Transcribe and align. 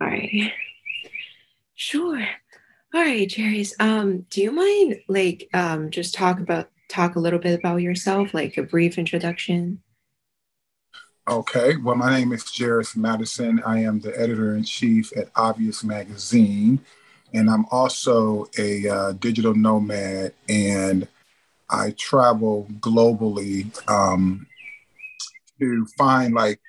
All 0.00 0.06
right. 0.06 0.52
Sure. 1.74 2.26
All 2.94 3.00
right, 3.00 3.28
Jerris. 3.28 3.72
Um, 3.78 4.26
do 4.30 4.40
you 4.40 4.50
mind 4.50 5.00
like 5.08 5.48
um 5.54 5.90
just 5.90 6.14
talk 6.14 6.40
about 6.40 6.70
talk 6.88 7.16
a 7.16 7.20
little 7.20 7.38
bit 7.38 7.58
about 7.58 7.82
yourself, 7.82 8.34
like 8.34 8.56
a 8.56 8.62
brief 8.62 8.98
introduction? 8.98 9.82
Okay. 11.28 11.76
Well, 11.76 11.96
my 11.96 12.18
name 12.18 12.32
is 12.32 12.44
Jerris 12.44 12.96
Madison. 12.96 13.62
I 13.64 13.80
am 13.80 14.00
the 14.00 14.18
editor 14.18 14.54
in 14.56 14.64
chief 14.64 15.16
at 15.16 15.30
Obvious 15.36 15.84
Magazine, 15.84 16.80
and 17.32 17.48
I'm 17.48 17.66
also 17.70 18.46
a 18.58 18.88
uh, 18.88 19.12
digital 19.12 19.54
nomad, 19.54 20.32
and 20.48 21.06
I 21.68 21.94
travel 21.96 22.66
globally 22.80 23.70
um, 23.88 24.46
to 25.60 25.86
find 25.96 26.34
like 26.34 26.60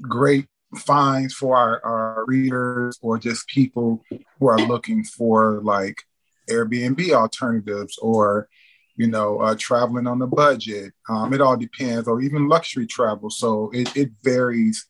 great 0.00 0.46
finds 0.76 1.34
for 1.34 1.56
our, 1.56 1.84
our 1.84 2.24
readers 2.26 2.98
or 3.00 3.18
just 3.18 3.46
people 3.48 4.02
who 4.38 4.48
are 4.48 4.58
looking 4.58 5.02
for 5.04 5.60
like 5.62 6.02
Airbnb 6.50 7.10
alternatives 7.12 7.98
or 7.98 8.48
you 8.96 9.06
know 9.06 9.40
uh, 9.40 9.54
traveling 9.58 10.06
on 10.06 10.20
a 10.22 10.26
budget. 10.26 10.92
Um, 11.08 11.32
it 11.32 11.40
all 11.40 11.56
depends, 11.56 12.08
or 12.08 12.20
even 12.20 12.48
luxury 12.48 12.86
travel. 12.86 13.30
So 13.30 13.70
it, 13.72 13.96
it 13.96 14.10
varies 14.22 14.86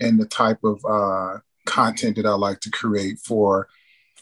in 0.00 0.16
the 0.16 0.26
type 0.26 0.62
of 0.64 0.84
uh, 0.88 1.38
content 1.66 2.16
that 2.16 2.26
I 2.26 2.34
like 2.34 2.60
to 2.60 2.70
create 2.70 3.18
for 3.18 3.68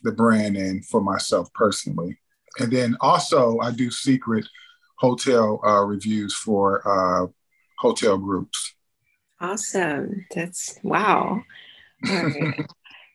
the 0.03 0.13
brand 0.13 0.57
and 0.57 0.85
for 0.85 1.01
myself 1.01 1.53
personally. 1.53 2.19
And 2.59 2.73
then 2.73 2.97
also 3.01 3.59
I 3.59 3.71
do 3.71 3.91
secret 3.91 4.47
hotel 4.99 5.61
uh, 5.67 5.83
reviews 5.83 6.35
for 6.35 6.87
uh, 6.87 7.27
hotel 7.79 8.17
groups. 8.17 8.76
Awesome. 9.41 10.27
That's 10.35 10.79
wow. 10.83 11.43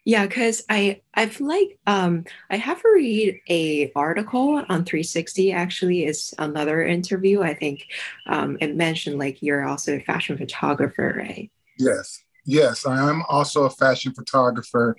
yeah, 0.05 0.25
because 0.25 0.63
I 0.69 1.01
I've 1.13 1.39
like 1.39 1.79
um 1.87 2.25
I 2.49 2.57
have 2.57 2.81
read 2.83 3.39
a 3.49 3.91
article 3.95 4.63
on 4.67 4.85
360 4.85 5.51
actually 5.51 6.05
is 6.05 6.33
another 6.37 6.85
interview. 6.85 7.41
I 7.41 7.53
think 7.53 7.87
um 8.27 8.57
it 8.61 8.75
mentioned 8.75 9.19
like 9.19 9.41
you're 9.41 9.65
also 9.67 9.95
a 9.95 9.99
fashion 9.99 10.37
photographer, 10.37 11.15
right? 11.17 11.51
Yes. 11.77 12.23
Yes, 12.45 12.85
I 12.85 13.09
am 13.09 13.23
also 13.29 13.65
a 13.65 13.69
fashion 13.69 14.13
photographer. 14.13 14.97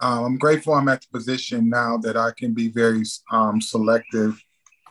Um, 0.00 0.24
I'm 0.24 0.38
grateful 0.38 0.74
I'm 0.74 0.88
at 0.88 1.02
the 1.02 1.08
position 1.12 1.68
now 1.68 1.96
that 1.98 2.16
I 2.16 2.30
can 2.36 2.54
be 2.54 2.68
very 2.68 3.02
um, 3.32 3.60
selective 3.60 4.40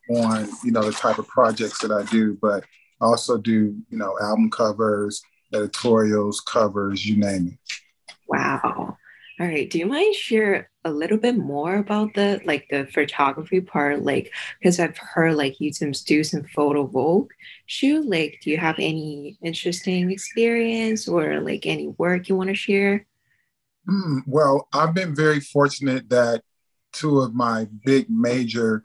on 0.10 0.50
you 0.64 0.72
know 0.72 0.84
the 0.84 0.92
type 0.92 1.18
of 1.18 1.28
projects 1.28 1.80
that 1.80 1.92
I 1.92 2.04
do, 2.04 2.38
but 2.42 2.64
I 3.02 3.06
also 3.06 3.38
do 3.38 3.76
you 3.90 3.98
know 3.98 4.18
album 4.22 4.50
covers, 4.52 5.22
editorials, 5.54 6.42
covers, 6.42 7.06
you 7.06 7.18
name 7.18 7.48
it. 7.48 7.74
Wow. 8.28 8.98
All 9.40 9.46
right. 9.46 9.70
Do 9.70 9.78
you 9.78 9.86
mind 9.86 10.16
share 10.16 10.72
a 10.84 10.92
little 10.92 11.18
bit 11.18 11.38
more 11.38 11.76
about 11.76 12.16
the 12.16 12.42
like 12.46 12.68
the 12.72 12.88
photography 12.88 13.62
part? 13.62 14.04
Like, 14.04 14.34
because 14.60 14.80
I've 14.80 14.98
heard 14.98 15.36
like 15.36 15.60
you 15.60 15.72
some 15.72 15.92
do 15.92 16.24
some 16.24 16.44
photo 16.44 16.88
vogue 16.88 17.30
shoot. 17.68 18.08
Like, 18.08 18.40
do 18.42 18.50
you 18.50 18.58
have 18.58 18.78
any 18.80 19.38
interesting 19.44 20.10
experience 20.10 21.08
or 21.08 21.40
like 21.42 21.68
any 21.68 21.88
work 22.00 22.30
you 22.30 22.36
want 22.36 22.50
to 22.50 22.56
share? 22.56 23.06
Mm, 23.88 24.22
well, 24.26 24.68
I've 24.74 24.96
been 24.96 25.16
very 25.16 25.40
fortunate 25.40 26.10
that 26.10 26.42
two 26.92 27.20
of 27.20 27.36
my 27.36 27.68
big 27.86 28.10
major 28.10 28.82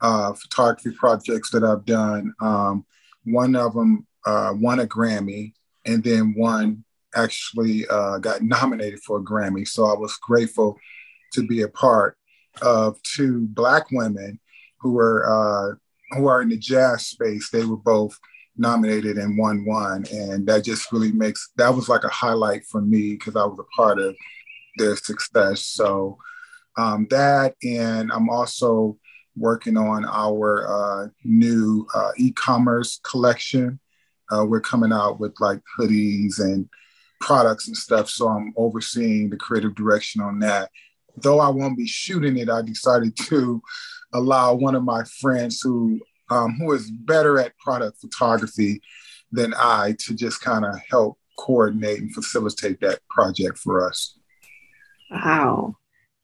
uh, 0.00 0.32
photography 0.32 0.90
projects 0.90 1.50
that 1.50 1.62
I've 1.62 1.84
done, 1.84 2.34
um, 2.40 2.84
one 3.24 3.54
of 3.54 3.74
them 3.74 4.06
uh, 4.26 4.52
won 4.54 4.80
a 4.80 4.86
Grammy 4.86 5.52
and 5.84 6.02
then 6.02 6.34
one 6.36 6.84
actually 7.14 7.86
uh, 7.88 8.18
got 8.18 8.42
nominated 8.42 9.00
for 9.00 9.18
a 9.18 9.22
Grammy. 9.22 9.66
So 9.66 9.84
I 9.84 9.98
was 9.98 10.16
grateful 10.16 10.78
to 11.34 11.46
be 11.46 11.62
a 11.62 11.68
part 11.68 12.16
of 12.60 13.02
two 13.02 13.46
Black 13.48 13.90
women 13.90 14.38
who 14.80 14.92
were 14.92 15.24
uh, 15.26 15.74
who 16.16 16.26
are 16.26 16.42
in 16.42 16.50
the 16.50 16.56
jazz 16.56 17.06
space. 17.06 17.50
They 17.50 17.64
were 17.64 17.76
both 17.76 18.18
nominated 18.56 19.16
and 19.16 19.38
won 19.38 19.64
one, 19.64 20.04
and 20.12 20.46
that 20.46 20.64
just 20.64 20.92
really 20.92 21.12
makes 21.12 21.50
that 21.56 21.74
was 21.74 21.88
like 21.88 22.04
a 22.04 22.08
highlight 22.08 22.64
for 22.64 22.80
me 22.80 23.12
because 23.12 23.36
I 23.36 23.44
was 23.44 23.58
a 23.58 23.76
part 23.76 23.98
of 23.98 24.14
their 24.76 24.96
success. 24.96 25.62
So 25.66 26.18
um, 26.76 27.06
that, 27.10 27.54
and 27.62 28.10
I'm 28.12 28.30
also 28.30 28.98
working 29.36 29.76
on 29.76 30.04
our 30.04 30.66
uh, 30.68 31.08
new 31.24 31.86
uh, 31.94 32.10
e-commerce 32.18 33.00
collection 33.02 33.78
uh, 34.32 34.44
we're 34.44 34.60
coming 34.60 34.92
out 34.92 35.20
with 35.20 35.34
like 35.40 35.60
hoodies 35.78 36.40
and 36.40 36.68
products 37.20 37.68
and 37.68 37.76
stuff. 37.76 38.08
So 38.08 38.28
I'm 38.28 38.52
overseeing 38.56 39.30
the 39.30 39.36
creative 39.36 39.74
direction 39.74 40.20
on 40.20 40.38
that. 40.40 40.70
Though 41.16 41.40
I 41.40 41.48
won't 41.48 41.76
be 41.76 41.86
shooting 41.86 42.38
it, 42.38 42.48
I 42.48 42.62
decided 42.62 43.16
to 43.28 43.62
allow 44.12 44.54
one 44.54 44.74
of 44.74 44.82
my 44.82 45.04
friends 45.20 45.60
who 45.60 46.00
um, 46.30 46.56
who 46.58 46.72
is 46.72 46.90
better 46.90 47.38
at 47.38 47.58
product 47.58 47.98
photography 48.00 48.80
than 49.32 49.52
I 49.54 49.96
to 50.00 50.14
just 50.14 50.40
kind 50.40 50.64
of 50.64 50.74
help 50.90 51.18
coordinate 51.38 51.98
and 51.98 52.14
facilitate 52.14 52.80
that 52.80 53.00
project 53.10 53.58
for 53.58 53.86
us. 53.86 54.18
Wow, 55.10 55.76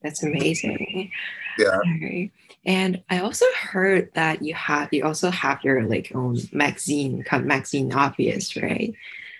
that's 0.03 0.23
amazing. 0.23 1.11
Yeah. 1.59 2.29
And 2.65 3.03
I 3.11 3.21
also 3.21 3.47
heard 3.57 4.11
that 4.15 4.43
you 4.43 4.55
have 4.55 4.89
you 4.93 5.05
also 5.05 5.31
have 5.31 5.63
your 5.65 5.85
like 5.85 6.13
own 6.15 6.39
magazine 6.53 7.23
called 7.25 7.45
Magazine 7.45 7.93
Obvious, 7.93 8.57
right? 8.57 8.95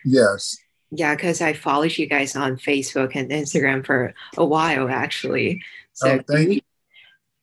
Yes. 0.05 0.57
Yeah, 0.91 1.15
because 1.15 1.41
I 1.43 1.53
followed 1.53 1.97
you 1.97 2.07
guys 2.07 2.35
on 2.35 2.57
Facebook 2.57 3.13
and 3.15 3.31
Instagram 3.31 3.85
for 3.85 4.15
a 4.37 4.45
while 4.45 4.89
actually. 4.89 5.63
So 5.93 6.19
oh, 6.19 6.21
thank 6.29 6.55
you. 6.55 6.61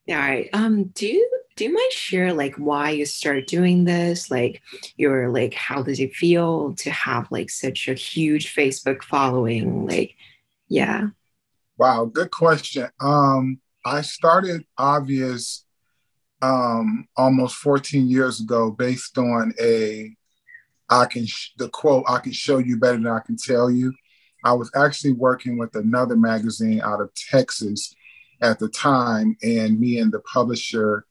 All 0.10 0.16
right. 0.16 0.50
Um, 0.54 0.86
do 0.86 1.08
you 1.08 1.30
do 1.56 1.66
you 1.66 1.74
mind 1.74 1.92
share 1.92 2.34
like 2.34 2.56
why 2.56 2.92
you 2.92 3.06
started 3.06 3.46
doing 3.46 3.86
this? 3.86 4.30
Like 4.30 4.62
your 4.98 5.30
like 5.30 5.54
how 5.54 5.84
does 5.84 6.00
it 6.00 6.14
feel 6.14 6.74
to 6.76 6.92
have 6.92 7.32
like 7.32 7.50
such 7.50 7.88
a 7.88 7.94
huge 7.94 8.54
Facebook 8.54 9.04
following? 9.04 9.88
Like, 9.88 10.16
yeah. 10.68 11.08
Wow, 11.78 12.06
good 12.06 12.32
question. 12.32 12.90
Um, 13.00 13.60
I 13.86 14.02
started 14.02 14.66
Obvious 14.80 15.64
um, 16.42 17.08
almost 17.16 17.56
14 17.58 18.08
years 18.08 18.42
ago 18.42 18.72
based 18.72 19.18
on 19.18 19.54
a 19.62 20.12
I 20.90 21.06
can 21.06 21.26
sh- 21.26 21.52
the 21.58 21.70
quote 21.70 22.04
I 22.08 22.20
can 22.20 22.32
show 22.32 22.58
you 22.58 22.78
better 22.78 22.98
than 22.98 23.08
I 23.08 23.20
can 23.20 23.38
tell 23.38 23.70
you. 23.70 23.94
I 24.44 24.54
was 24.54 24.72
actually 24.76 25.14
working 25.14 25.58
with 25.58 25.76
another 25.76 26.16
magazine 26.16 26.82
out 26.82 27.02
of 27.02 27.12
Texas 27.14 27.94
at 28.42 28.60
the 28.60 28.70
time, 28.70 29.38
and 29.42 29.80
me 29.80 30.00
and 30.00 30.12
the 30.12 30.20
publisher 30.20 31.06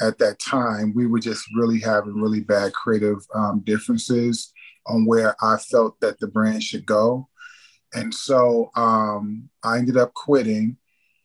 at 0.00 0.18
that 0.18 0.38
time, 0.38 0.92
we 0.94 1.06
were 1.06 1.18
just 1.18 1.46
really 1.54 1.80
having 1.80 2.14
really 2.14 2.40
bad 2.40 2.72
creative 2.72 3.18
um, 3.34 3.60
differences 3.60 4.52
on 4.86 5.04
where 5.06 5.34
I 5.42 5.56
felt 5.56 5.98
that 6.00 6.18
the 6.20 6.28
brand 6.28 6.62
should 6.62 6.86
go. 6.86 7.28
And 7.94 8.14
so 8.14 8.70
um, 8.76 9.48
I 9.62 9.78
ended 9.78 9.96
up 9.96 10.14
quitting 10.14 10.76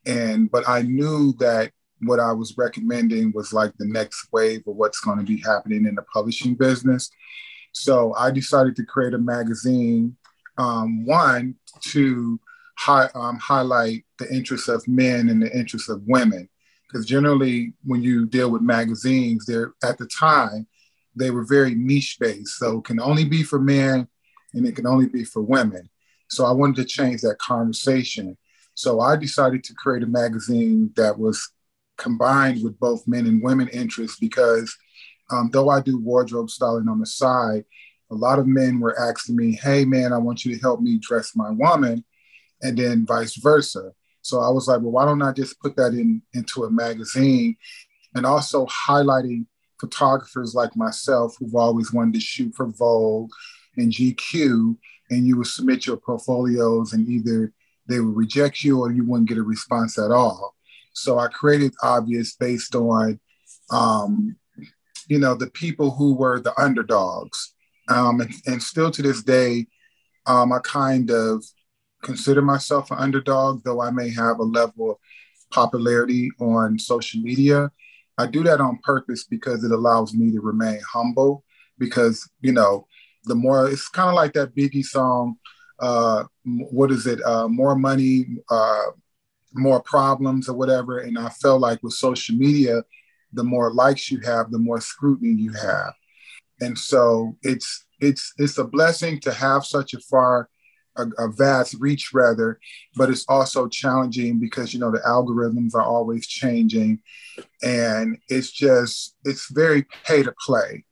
and 0.06 0.50
but 0.52 0.68
I 0.68 0.82
knew 0.82 1.34
that 1.40 1.72
what 2.02 2.20
I 2.20 2.34
was 2.34 2.58
recommending 2.58 3.32
was 3.34 3.54
like 3.54 3.74
the 3.78 3.88
next 3.88 4.28
wave 4.32 4.64
of 4.68 4.76
what's 4.76 5.00
going 5.00 5.20
to 5.20 5.24
be 5.24 5.42
happening 5.42 5.86
in 5.86 5.96
the 5.96 6.02
publishing 6.14 6.56
business. 6.56 7.10
So 7.72 8.14
I 8.16 8.32
decided 8.32 8.76
to 8.76 8.86
create 8.86 9.14
a 9.14 9.18
magazine, 9.18 10.18
um, 10.58 11.06
one 11.06 11.56
to 11.92 12.40
hi- 12.78 13.10
um, 13.16 13.38
highlight 13.40 14.06
the 14.20 14.32
interests 14.34 14.68
of 14.68 14.88
men 14.88 15.30
and 15.30 15.42
the 15.42 15.58
interests 15.58 15.90
of 15.90 16.04
women. 16.06 16.50
Because 16.88 17.06
generally, 17.06 17.74
when 17.84 18.04
you 18.04 18.26
deal 18.26 18.52
with 18.52 18.62
magazines, 18.62 19.46
they're 19.46 19.74
at 19.84 19.98
the 19.98 20.08
time 20.08 20.68
they 21.16 21.32
were 21.32 21.46
very 21.46 21.76
niche 21.76 22.18
based, 22.20 22.58
so 22.58 22.80
it 22.80 22.86
can 22.86 23.00
only 23.00 23.26
be 23.26 23.44
for 23.44 23.60
men 23.60 24.08
and 24.54 24.66
it 24.66 24.76
can 24.76 24.88
only 24.88 25.08
be 25.08 25.24
for 25.24 25.42
women. 25.42 25.90
So 26.30 26.46
I 26.46 26.52
wanted 26.52 26.76
to 26.78 26.86
change 26.86 27.22
that 27.22 27.38
conversation. 27.40 28.38
So 28.76 29.00
I 29.00 29.16
decided 29.16 29.64
to 29.66 29.74
create 29.74 30.04
a 30.04 30.08
magazine 30.08 30.92
that 30.96 31.18
was 31.18 31.52
combined 31.98 32.64
with 32.64 32.80
both 32.80 33.08
men 33.08 33.28
and 33.28 33.44
women 33.44 33.68
interests 33.70 34.18
because 34.20 34.76
um, 35.32 35.50
though 35.52 35.70
I 35.70 35.82
do 35.82 36.00
wardrobe 36.00 36.50
styling 36.50 36.88
on 36.88 37.00
the 37.00 37.06
side, 37.06 37.66
a 38.12 38.16
lot 38.16 38.40
of 38.40 38.48
men 38.48 38.80
were 38.80 39.00
asking 39.00 39.36
me, 39.36 39.54
hey 39.54 39.86
man, 39.86 40.14
I 40.14 40.18
want 40.18 40.46
you 40.46 40.54
to 40.54 40.62
help 40.62 40.82
me 40.82 41.00
dress 41.00 41.36
my 41.36 41.50
woman, 41.50 42.04
and 42.62 42.78
then 42.78 43.06
vice 43.06 43.36
versa. 43.36 43.92
So 44.22 44.40
I 44.40 44.50
was 44.50 44.68
like, 44.68 44.82
well, 44.82 44.92
why 44.92 45.06
don't 45.06 45.22
I 45.22 45.32
just 45.32 45.60
put 45.60 45.76
that 45.78 45.94
in 45.94 46.22
into 46.34 46.64
a 46.64 46.72
magazine 46.72 47.58
and 48.16 48.26
also 48.26 48.68
highlighting 48.68 49.46
photographers 49.80 50.54
like 50.56 50.76
myself 50.76 51.36
who've 51.38 51.56
always 51.56 51.92
wanted 51.92 52.14
to 52.14 52.20
shoot 52.20 52.54
for 52.56 52.68
Vogue 52.68 53.32
and 53.76 53.92
GQ, 53.92 54.78
and 55.10 55.28
you 55.28 55.38
would 55.38 55.48
submit 55.48 55.86
your 55.86 55.98
portfolios 55.98 56.94
and 56.94 57.08
either 57.10 57.52
they 57.88 58.00
would 58.00 58.16
reject 58.16 58.64
you 58.64 58.80
or 58.80 58.92
you 58.92 59.06
wouldn't 59.06 59.30
get 59.30 59.38
a 59.38 59.44
response 59.44 59.98
at 59.98 60.12
all. 60.12 60.56
So 60.94 61.20
I 61.20 61.28
created 61.28 61.74
Obvious 61.82 62.36
based 62.36 62.76
on, 62.76 63.20
um, 63.72 64.36
you 65.08 65.20
know, 65.20 65.36
the 65.36 65.50
people 65.50 65.92
who 65.92 66.16
were 66.16 66.40
the 66.40 66.60
underdogs. 66.60 67.54
Um, 67.90 68.22
and, 68.22 68.34
and, 68.46 68.64
still 68.64 68.92
to 68.92 69.02
this 69.02 69.24
day, 69.24 69.68
um, 70.26 70.54
I 70.54 70.60
kind 70.64 71.12
of 71.12 71.44
consider 72.02 72.42
myself 72.42 72.92
an 72.92 72.98
underdog, 72.98 73.62
though 73.64 73.82
I 73.82 73.92
may 73.92 74.10
have 74.12 74.40
a 74.40 74.44
level 74.44 74.92
of 74.92 74.98
popularity 75.52 76.32
on 76.40 76.80
social 76.80 77.20
media. 77.22 77.72
I 78.18 78.28
do 78.28 78.44
that 78.44 78.62
on 78.62 78.80
purpose 78.84 79.26
because 79.26 79.66
it 79.66 79.72
allows 79.72 80.14
me 80.14 80.32
to 80.32 80.40
remain 80.40 80.80
humble. 80.90 81.44
Because, 81.78 82.30
you 82.40 82.54
know, 82.54 82.88
the 83.26 83.36
more 83.36 83.68
it's 83.68 83.90
kind 83.90 84.10
of 84.10 84.16
like 84.16 84.34
that 84.34 84.56
Biggie 84.56 84.86
song, 84.86 85.38
uh, 85.84 86.24
what 86.46 86.92
is 86.92 87.06
it? 87.06 87.20
Uh, 87.26 87.48
more 87.50 87.76
money, 87.76 88.26
uh, 88.50 88.86
more 89.54 89.82
problems, 89.82 90.48
or 90.48 90.54
whatever. 90.54 91.00
And 91.00 91.20
I 91.20 91.30
felt 91.30 91.60
like 91.60 91.84
with 91.84 91.94
social 91.94 92.36
media, 92.36 92.84
the 93.34 93.44
more 93.44 93.74
likes 93.74 94.10
you 94.10 94.22
have, 94.22 94.50
the 94.50 94.60
more 94.60 94.80
scrutiny 94.80 95.34
you 95.34 95.52
have. 95.52 95.94
And 96.62 96.78
so 96.78 97.36
it's 97.42 97.86
it's 98.00 98.34
it's 98.38 98.58
a 98.58 98.64
blessing 98.64 99.20
to 99.22 99.34
have 99.34 99.66
such 99.66 99.94
a 99.94 100.00
far 100.00 100.50
a, 100.96 101.06
a, 101.18 101.28
vast 101.32 101.76
reach 101.80 102.14
rather 102.14 102.60
but 102.96 103.10
it's 103.10 103.26
also 103.28 103.68
challenging 103.68 104.40
because 104.40 104.74
you 104.74 104.80
know 104.80 104.92
the 104.92 105.00
algorithms 105.08 105.74
are 105.74 105.82
always 105.82 106.28
changing 106.28 107.00
and 107.64 108.16
it's 108.30 108.52
just 108.52 109.16
it's 109.24 109.52
very 109.52 109.88
pay 110.06 110.22
to 110.22 110.32
play 110.46 110.84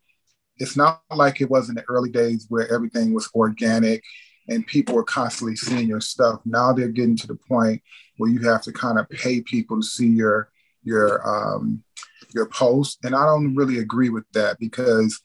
it's 0.58 0.76
not 0.76 1.04
like 1.16 1.40
it 1.40 1.52
was 1.52 1.70
in 1.70 1.76
the 1.76 1.84
early 1.88 2.10
days 2.10 2.48
where 2.50 2.72
everything 2.74 3.14
was 3.14 3.30
organic 3.36 4.02
and 4.52 4.68
people 4.68 4.98
are 4.98 5.04
constantly 5.04 5.56
seeing 5.56 5.88
your 5.88 6.02
stuff 6.02 6.40
now 6.46 6.72
they're 6.72 6.90
getting 6.90 7.18
to 7.18 7.28
the 7.28 7.36
point 7.36 7.82
where 8.18 8.30
you 8.30 8.40
have 8.42 8.62
to 8.62 8.72
kind 8.72 9.00
of 9.00 9.10
pay 9.10 9.42
people 9.42 9.80
to 9.80 9.86
see 9.86 10.08
your 10.08 10.50
your 10.84 11.28
um 11.28 11.84
your 12.34 12.46
post 12.48 13.00
and 13.04 13.16
i 13.16 13.26
don't 13.26 13.56
really 13.56 13.80
agree 13.80 14.10
with 14.10 14.26
that 14.34 14.58
because 14.60 15.20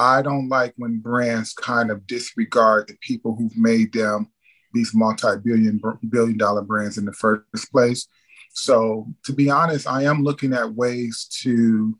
I 0.00 0.22
don't 0.22 0.48
like 0.48 0.72
when 0.78 1.00
brands 1.00 1.52
kind 1.52 1.90
of 1.90 2.06
disregard 2.06 2.88
the 2.88 2.96
people 3.02 3.34
who've 3.34 3.56
made 3.56 3.92
them 3.92 4.30
these 4.72 4.94
multi-billion 4.94 5.80
billion 6.08 6.38
dollar 6.38 6.62
brands 6.62 6.96
in 6.96 7.04
the 7.04 7.12
first 7.12 7.70
place. 7.70 8.06
So 8.52 9.06
to 9.24 9.32
be 9.32 9.50
honest, 9.50 9.86
I 9.86 10.04
am 10.04 10.22
looking 10.22 10.54
at 10.54 10.74
ways 10.74 11.28
to, 11.42 11.98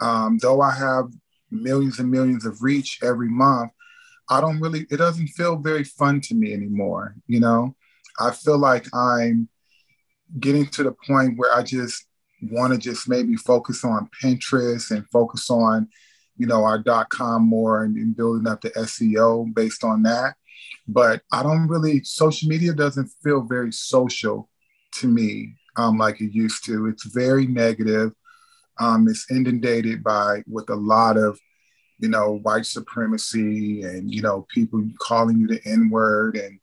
um, 0.00 0.38
though 0.40 0.60
I 0.60 0.72
have 0.72 1.06
millions 1.50 1.98
and 1.98 2.10
millions 2.10 2.46
of 2.46 2.62
reach 2.62 3.00
every 3.02 3.28
month, 3.28 3.72
I 4.30 4.40
don't 4.40 4.60
really, 4.60 4.86
it 4.90 4.96
doesn't 4.98 5.28
feel 5.28 5.56
very 5.56 5.84
fun 5.84 6.20
to 6.22 6.34
me 6.34 6.52
anymore. 6.52 7.14
You 7.26 7.40
know, 7.40 7.74
I 8.20 8.30
feel 8.32 8.58
like 8.58 8.86
I'm 8.94 9.48
getting 10.38 10.66
to 10.66 10.82
the 10.82 10.94
point 11.06 11.38
where 11.38 11.54
I 11.54 11.62
just 11.62 12.06
want 12.42 12.72
to 12.72 12.78
just 12.78 13.08
maybe 13.08 13.36
focus 13.36 13.84
on 13.84 14.10
Pinterest 14.22 14.90
and 14.90 15.08
focus 15.08 15.50
on 15.50 15.88
you 16.38 16.46
know, 16.46 16.64
our 16.64 16.78
dot 16.78 17.10
com 17.10 17.42
more 17.42 17.82
and, 17.82 17.96
and 17.96 18.16
building 18.16 18.46
up 18.46 18.60
the 18.60 18.70
SEO 18.70 19.52
based 19.54 19.82
on 19.82 20.04
that. 20.04 20.34
But 20.86 21.22
I 21.32 21.42
don't 21.42 21.66
really, 21.66 22.04
social 22.04 22.48
media 22.48 22.72
doesn't 22.72 23.10
feel 23.22 23.42
very 23.42 23.72
social 23.72 24.48
to 24.94 25.08
me 25.08 25.56
um, 25.76 25.98
like 25.98 26.20
it 26.20 26.32
used 26.32 26.64
to. 26.66 26.86
It's 26.86 27.06
very 27.06 27.46
negative. 27.46 28.12
Um, 28.78 29.08
it's 29.08 29.28
inundated 29.30 30.04
by 30.04 30.44
with 30.46 30.70
a 30.70 30.76
lot 30.76 31.16
of, 31.16 31.38
you 31.98 32.08
know, 32.08 32.38
white 32.42 32.66
supremacy 32.66 33.82
and, 33.82 34.12
you 34.12 34.22
know, 34.22 34.46
people 34.54 34.82
calling 35.00 35.38
you 35.38 35.46
the 35.46 35.60
N 35.64 35.90
word. 35.90 36.36
And 36.36 36.58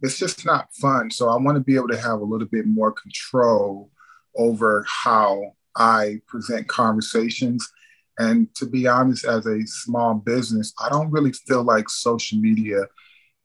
it's 0.00 0.18
just 0.18 0.46
not 0.46 0.72
fun. 0.74 1.10
So 1.10 1.28
I 1.28 1.36
want 1.36 1.56
to 1.56 1.64
be 1.64 1.76
able 1.76 1.88
to 1.88 2.00
have 2.00 2.20
a 2.20 2.24
little 2.24 2.48
bit 2.48 2.66
more 2.66 2.92
control 2.92 3.90
over 4.36 4.84
how 4.86 5.54
I 5.76 6.20
present 6.26 6.68
conversations 6.68 7.70
and 8.18 8.52
to 8.56 8.66
be 8.66 8.86
honest, 8.88 9.24
as 9.24 9.46
a 9.46 9.64
small 9.66 10.14
business, 10.14 10.74
I 10.80 10.88
don't 10.88 11.10
really 11.10 11.32
feel 11.32 11.62
like 11.62 11.88
social 11.88 12.38
media 12.38 12.86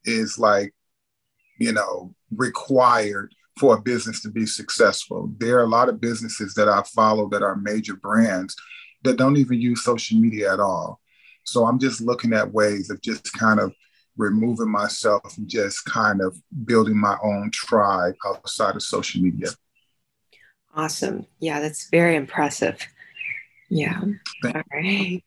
is 0.03 0.39
like, 0.39 0.73
you 1.59 1.71
know, 1.71 2.15
required 2.35 3.35
for 3.59 3.77
a 3.77 3.81
business 3.81 4.21
to 4.23 4.31
be 4.31 4.47
successful. 4.47 5.31
There 5.37 5.59
are 5.59 5.63
a 5.63 5.69
lot 5.69 5.89
of 5.89 6.01
businesses 6.01 6.55
that 6.55 6.67
I 6.67 6.81
follow 6.83 7.29
that 7.29 7.43
are 7.43 7.55
major 7.55 7.95
brands 7.95 8.55
that 9.03 9.17
don't 9.17 9.37
even 9.37 9.61
use 9.61 9.83
social 9.83 10.19
media 10.19 10.51
at 10.51 10.59
all. 10.59 10.99
So 11.43 11.65
I'm 11.65 11.79
just 11.79 12.01
looking 12.01 12.33
at 12.33 12.51
ways 12.51 12.89
of 12.89 13.01
just 13.01 13.31
kind 13.33 13.59
of 13.59 13.73
removing 14.17 14.71
myself 14.71 15.37
and 15.37 15.47
just 15.47 15.85
kind 15.85 16.21
of 16.21 16.37
building 16.65 16.97
my 16.97 17.17
own 17.23 17.51
tribe 17.51 18.15
outside 18.25 18.75
of 18.75 18.83
social 18.83 19.21
media. 19.21 19.49
Awesome. 20.75 21.25
Yeah, 21.39 21.59
that's 21.59 21.89
very 21.89 22.15
impressive. 22.15 22.79
Yeah. 23.69 24.01
All 24.45 24.61
right. 24.73 25.23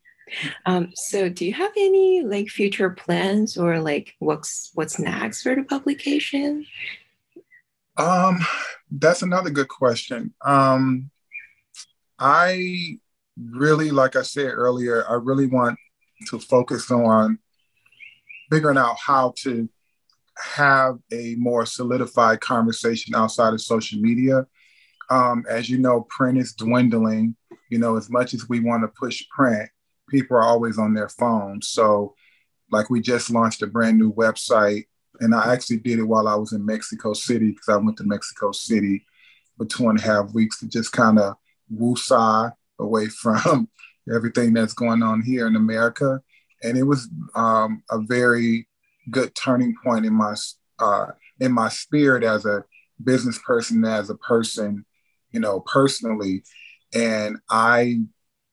Um, 0.66 0.90
so 0.94 1.28
do 1.28 1.44
you 1.46 1.52
have 1.52 1.72
any 1.76 2.22
like 2.24 2.48
future 2.48 2.90
plans 2.90 3.56
or 3.56 3.78
like 3.80 4.14
what's 4.18 4.70
what's 4.74 4.98
next 4.98 5.42
for 5.42 5.54
the 5.54 5.62
publication? 5.62 6.66
Um, 7.96 8.38
that's 8.90 9.22
another 9.22 9.50
good 9.50 9.68
question. 9.68 10.34
Um, 10.44 11.10
I 12.18 12.98
really, 13.38 13.90
like 13.90 14.16
I 14.16 14.22
said 14.22 14.50
earlier, 14.52 15.08
I 15.08 15.14
really 15.14 15.46
want 15.46 15.78
to 16.28 16.38
focus 16.38 16.90
on 16.90 17.38
figuring 18.50 18.78
out 18.78 18.96
how 19.04 19.34
to 19.38 19.68
have 20.54 20.98
a 21.12 21.34
more 21.36 21.64
solidified 21.66 22.40
conversation 22.40 23.14
outside 23.14 23.52
of 23.52 23.60
social 23.60 24.00
media. 24.00 24.46
Um, 25.08 25.44
as 25.48 25.70
you 25.70 25.78
know, 25.78 26.06
print 26.10 26.38
is 26.38 26.52
dwindling 26.52 27.36
you 27.68 27.78
know, 27.78 27.96
as 27.96 28.10
much 28.10 28.34
as 28.34 28.48
we 28.48 28.60
want 28.60 28.82
to 28.82 28.88
push 28.88 29.26
print, 29.28 29.68
people 30.08 30.36
are 30.36 30.42
always 30.42 30.78
on 30.78 30.94
their 30.94 31.08
phones. 31.08 31.68
So, 31.68 32.14
like, 32.70 32.90
we 32.90 33.00
just 33.00 33.30
launched 33.30 33.62
a 33.62 33.66
brand 33.66 33.98
new 33.98 34.12
website, 34.12 34.84
and 35.20 35.34
I 35.34 35.52
actually 35.52 35.78
did 35.78 35.98
it 35.98 36.04
while 36.04 36.28
I 36.28 36.34
was 36.34 36.52
in 36.52 36.64
Mexico 36.64 37.12
City 37.12 37.50
because 37.50 37.68
I 37.68 37.76
went 37.76 37.96
to 37.98 38.04
Mexico 38.04 38.52
City 38.52 39.04
for 39.56 39.66
two 39.66 39.88
and 39.88 39.98
a 39.98 40.02
half 40.02 40.32
weeks 40.32 40.60
to 40.60 40.68
just 40.68 40.92
kind 40.92 41.18
of 41.18 41.34
woosah 41.72 42.52
away 42.78 43.06
from 43.22 43.68
everything 44.14 44.52
that's 44.52 44.74
going 44.74 45.02
on 45.02 45.22
here 45.22 45.46
in 45.46 45.56
America. 45.56 46.20
And 46.62 46.76
it 46.76 46.84
was 46.84 47.08
um, 47.34 47.82
a 47.90 48.00
very 48.00 48.68
good 49.10 49.34
turning 49.34 49.74
point 49.84 50.06
in 50.06 50.14
my 50.14 50.34
uh, 50.78 51.06
in 51.40 51.52
my 51.52 51.68
spirit 51.68 52.24
as 52.24 52.44
a 52.46 52.64
business 53.02 53.38
person, 53.46 53.84
as 53.84 54.10
a 54.10 54.16
person, 54.16 54.84
you 55.30 55.40
know, 55.40 55.60
personally 55.60 56.42
and 56.94 57.38
I 57.50 58.00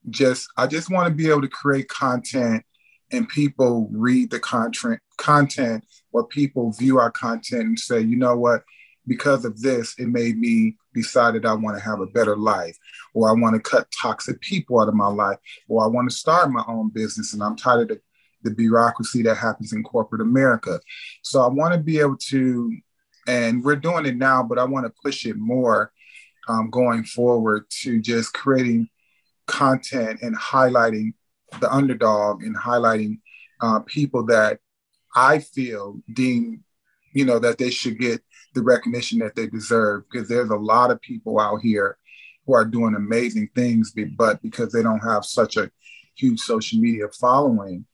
just 0.10 0.48
I 0.58 0.68
just 0.68 0.90
want 0.90 1.08
to 1.08 1.14
be 1.14 1.30
able 1.30 1.42
to 1.42 1.48
create 1.48 1.88
content 1.88 2.64
and 3.12 3.30
people 3.30 3.90
read 3.92 4.32
the 4.32 4.40
content 4.40 5.00
content 5.18 5.86
or 6.12 6.28
people 6.28 6.72
view 6.74 7.00
our 7.00 7.12
content 7.12 7.64
and 7.64 7.80
say, 7.80 8.02
you 8.02 8.18
know 8.18 8.38
what, 8.38 8.64
because 9.08 9.46
of 9.46 9.60
this, 9.62 9.96
it 9.98 10.08
made 10.08 10.38
me 10.38 10.78
decided 10.94 11.46
I 11.46 11.54
want 11.54 11.78
to 11.78 11.84
have 11.84 12.00
a 12.00 12.08
better 12.08 12.38
life, 12.38 12.78
or 13.14 13.30
I 13.30 13.34
want 13.34 13.56
to 13.56 13.62
cut 13.62 13.88
toxic 14.02 14.40
people 14.42 14.80
out 14.80 14.88
of 14.88 14.94
my 14.94 15.08
life, 15.08 15.38
or 15.68 15.84
I 15.84 15.88
want 15.88 16.10
to 16.10 16.16
start 16.16 16.52
my 16.52 16.64
own 16.68 16.90
business 16.90 17.34
and 17.34 17.44
I'm 17.44 17.56
tired 17.56 17.92
of 17.92 17.98
the, 17.98 18.02
the 18.50 18.56
bureaucracy 18.56 19.24
that 19.24 19.38
happens 19.38 19.74
in 19.74 19.84
corporate 19.84 20.22
America. 20.22 20.80
So 21.22 21.42
I 21.42 21.48
want 21.48 21.74
to 21.74 21.80
be 21.80 22.00
able 22.00 22.18
to, 22.30 22.78
and 23.28 23.64
we're 23.64 23.76
doing 23.76 24.06
it 24.06 24.18
now, 24.18 24.44
but 24.44 24.60
I 24.60 24.66
want 24.66 24.86
to 24.86 25.02
push 25.04 25.26
it 25.26 25.38
more 25.38 25.92
um, 26.48 26.70
going 26.70 27.04
forward 27.04 27.66
to 27.82 28.02
just 28.02 28.34
creating 28.34 28.90
content 29.48 30.22
and 30.22 30.38
highlighting 30.38 31.14
the 31.60 31.72
underdog 31.72 32.44
and 32.44 32.56
highlighting 32.56 33.20
uh, 33.62 33.80
people 33.82 34.26
that 34.26 34.60
I 35.16 35.40
feel 35.40 36.00
deem, 36.12 36.64
you 37.14 37.26
know, 37.26 37.40
that 37.40 37.58
they 37.58 37.70
should 37.70 38.00
get 38.00 38.22
the 38.54 38.62
recognition 38.62 39.20
that 39.20 39.36
they 39.36 39.48
deserve 39.48 40.04
because 40.10 40.28
there's 40.28 40.50
a 40.50 40.56
lot 40.56 40.92
of 40.92 41.02
people 41.02 41.40
out 41.40 41.62
here 41.62 41.98
who 42.46 42.54
are 42.54 42.66
doing 42.66 42.96
amazing 42.96 43.50
things, 43.56 43.94
but 44.18 44.42
because 44.42 44.72
they 44.72 44.84
don't 44.84 45.00
have 45.00 45.24
such 45.24 45.58
a 45.58 45.72
huge 46.16 46.40
social 46.40 46.80
media 46.80 47.06
following, 47.20 47.86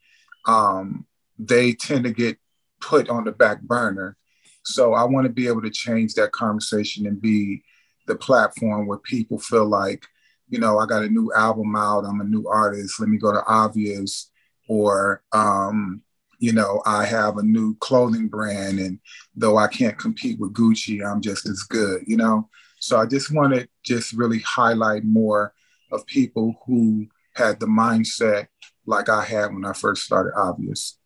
um, 0.46 1.06
they 1.38 1.72
tend 1.72 2.04
to 2.04 2.12
get 2.12 2.36
put 2.80 3.08
on 3.08 3.24
the 3.24 3.32
back 3.32 3.60
burner. 3.62 4.16
So 4.64 4.94
I 4.94 5.04
want 5.04 5.26
to 5.26 5.32
be 5.32 5.46
able 5.46 5.62
to 5.62 5.70
change 5.70 6.14
that 6.14 6.32
conversation 6.32 7.06
and 7.06 7.20
be 7.20 7.62
the 8.06 8.16
platform 8.16 8.86
where 8.86 8.98
people 8.98 9.38
feel 9.38 9.66
like, 9.66 10.04
you 10.48 10.58
know, 10.58 10.78
I 10.78 10.86
got 10.86 11.04
a 11.04 11.08
new 11.08 11.32
album 11.32 11.76
out, 11.76 12.04
I'm 12.04 12.20
a 12.20 12.24
new 12.24 12.46
artist, 12.48 12.98
let 13.00 13.08
me 13.08 13.18
go 13.18 13.32
to 13.32 13.44
Obvious, 13.46 14.30
or, 14.68 15.22
um, 15.32 16.02
you 16.40 16.52
know, 16.52 16.82
I 16.86 17.04
have 17.04 17.36
a 17.36 17.42
new 17.42 17.76
clothing 17.76 18.28
brand, 18.28 18.78
and 18.78 18.98
though 19.36 19.58
I 19.58 19.68
can't 19.68 19.98
compete 19.98 20.40
with 20.40 20.54
Gucci, 20.54 21.06
I'm 21.06 21.20
just 21.20 21.46
as 21.46 21.62
good, 21.62 22.02
you 22.06 22.16
know? 22.16 22.48
So 22.80 22.98
I 22.98 23.06
just 23.06 23.32
want 23.32 23.54
to 23.54 23.68
just 23.84 24.14
really 24.14 24.40
highlight 24.40 25.04
more 25.04 25.52
of 25.92 26.06
people 26.06 26.54
who 26.66 27.06
had 27.34 27.60
the 27.60 27.66
mindset 27.66 28.46
like 28.86 29.10
I 29.10 29.22
had 29.22 29.52
when 29.52 29.66
I 29.66 29.74
first 29.74 30.02
started 30.02 30.32
Obvious. 30.34 30.98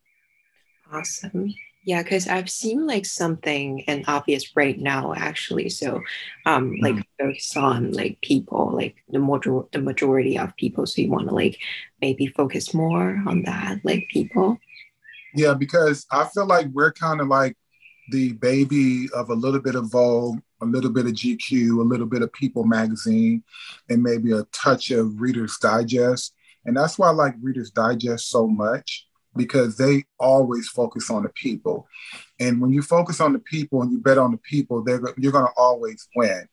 Awesome. 0.92 1.52
Yeah, 1.84 2.02
because 2.02 2.28
I've 2.28 2.48
seen 2.48 2.86
like 2.86 3.04
something 3.04 3.80
in 3.80 4.04
obvious 4.06 4.56
right 4.56 4.78
now 4.78 5.12
actually. 5.14 5.68
So 5.68 6.00
um 6.46 6.76
like 6.80 6.94
mm. 6.94 7.04
focus 7.18 7.56
on 7.56 7.92
like 7.92 8.18
people, 8.22 8.70
like 8.72 8.96
the 9.10 9.18
major 9.18 9.62
the 9.72 9.80
majority 9.80 10.38
of 10.38 10.56
people. 10.56 10.86
So 10.86 11.02
you 11.02 11.10
want 11.10 11.28
to 11.28 11.34
like 11.34 11.58
maybe 12.00 12.26
focus 12.28 12.72
more 12.72 13.22
on 13.26 13.42
that, 13.42 13.80
like 13.84 14.08
people. 14.10 14.58
Yeah, 15.34 15.54
because 15.54 16.06
I 16.12 16.24
feel 16.26 16.46
like 16.46 16.66
we're 16.72 16.92
kind 16.92 17.20
of 17.20 17.28
like 17.28 17.56
the 18.10 18.32
baby 18.34 19.08
of 19.14 19.30
a 19.30 19.34
little 19.34 19.60
bit 19.60 19.74
of 19.74 19.90
Vogue, 19.90 20.38
a 20.62 20.66
little 20.66 20.90
bit 20.90 21.06
of 21.06 21.12
GQ, 21.12 21.78
a 21.78 21.82
little 21.82 22.06
bit 22.06 22.22
of 22.22 22.32
People 22.32 22.64
magazine, 22.64 23.42
and 23.88 24.02
maybe 24.02 24.32
a 24.32 24.44
touch 24.52 24.90
of 24.90 25.20
Reader's 25.20 25.56
Digest. 25.58 26.34
And 26.64 26.76
that's 26.76 26.98
why 26.98 27.08
I 27.08 27.12
like 27.12 27.34
Reader's 27.42 27.70
Digest 27.70 28.30
so 28.30 28.46
much 28.46 29.06
because 29.36 29.76
they 29.76 30.04
always 30.18 30.68
focus 30.68 31.10
on 31.10 31.24
the 31.24 31.28
people. 31.30 31.88
And 32.38 32.60
when 32.60 32.70
you 32.70 32.82
focus 32.82 33.20
on 33.20 33.32
the 33.32 33.40
people 33.40 33.82
and 33.82 33.90
you 33.90 33.98
bet 33.98 34.18
on 34.18 34.30
the 34.30 34.38
people, 34.38 34.82
they're, 34.82 35.00
you're 35.18 35.32
going 35.32 35.46
to 35.46 35.52
always 35.56 36.08
win. 36.14 36.46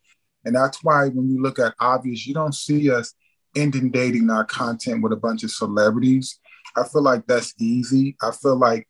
And 0.45 0.55
that's 0.55 0.83
why 0.83 1.07
when 1.09 1.29
you 1.29 1.41
look 1.41 1.59
at 1.59 1.75
Obvious, 1.79 2.25
you 2.25 2.33
don't 2.33 2.55
see 2.55 2.89
us 2.89 3.13
inundating 3.53 4.29
our 4.29 4.45
content 4.45 5.03
with 5.03 5.11
a 5.11 5.17
bunch 5.17 5.43
of 5.43 5.51
celebrities. 5.51 6.39
I 6.75 6.83
feel 6.87 7.01
like 7.01 7.25
that's 7.27 7.53
easy. 7.59 8.15
I 8.21 8.31
feel 8.31 8.57
like, 8.57 8.87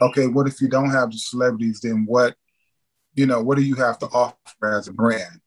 okay, 0.00 0.26
what 0.26 0.48
if 0.48 0.60
you 0.60 0.68
don't 0.68 0.90
have 0.90 1.10
the 1.10 1.18
celebrities? 1.18 1.80
Then 1.80 2.04
what, 2.06 2.34
you 3.14 3.26
know, 3.26 3.42
what 3.42 3.56
do 3.58 3.64
you 3.64 3.74
have 3.76 3.98
to 4.00 4.06
offer 4.06 4.76
as 4.78 4.88
a 4.88 4.92
brand? 4.92 5.40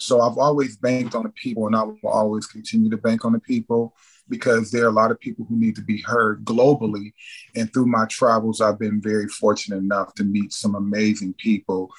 So 0.00 0.20
I've 0.20 0.38
always 0.38 0.76
banked 0.76 1.14
on 1.14 1.24
the 1.24 1.30
people 1.30 1.66
and 1.66 1.74
I 1.74 1.82
will 1.82 1.98
always 2.04 2.46
continue 2.46 2.90
to 2.90 2.96
bank 2.96 3.24
on 3.24 3.32
the 3.32 3.40
people 3.40 3.94
because 4.28 4.70
there 4.70 4.84
are 4.84 4.90
a 4.90 4.92
lot 4.92 5.10
of 5.10 5.18
people 5.18 5.44
who 5.48 5.58
need 5.58 5.74
to 5.76 5.82
be 5.82 6.00
heard 6.02 6.44
globally. 6.44 7.12
And 7.56 7.72
through 7.72 7.86
my 7.86 8.06
travels, 8.06 8.60
I've 8.60 8.78
been 8.78 9.00
very 9.00 9.26
fortunate 9.26 9.78
enough 9.78 10.14
to 10.14 10.24
meet 10.24 10.52
some 10.52 10.74
amazing 10.74 11.34
people 11.38 11.90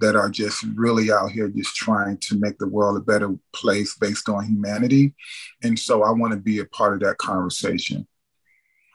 that 0.00 0.14
are 0.14 0.30
just 0.30 0.64
really 0.74 1.10
out 1.10 1.30
here 1.32 1.48
just 1.48 1.74
trying 1.74 2.18
to 2.18 2.38
make 2.38 2.58
the 2.58 2.68
world 2.68 2.96
a 2.96 3.00
better 3.00 3.34
place 3.52 3.96
based 3.96 4.28
on 4.28 4.46
humanity. 4.46 5.14
And 5.62 5.78
so 5.78 6.04
I 6.04 6.10
want 6.12 6.32
to 6.32 6.38
be 6.38 6.58
a 6.60 6.66
part 6.66 6.94
of 6.94 7.00
that 7.00 7.18
conversation. 7.18 8.06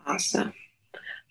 Awesome. 0.05 0.53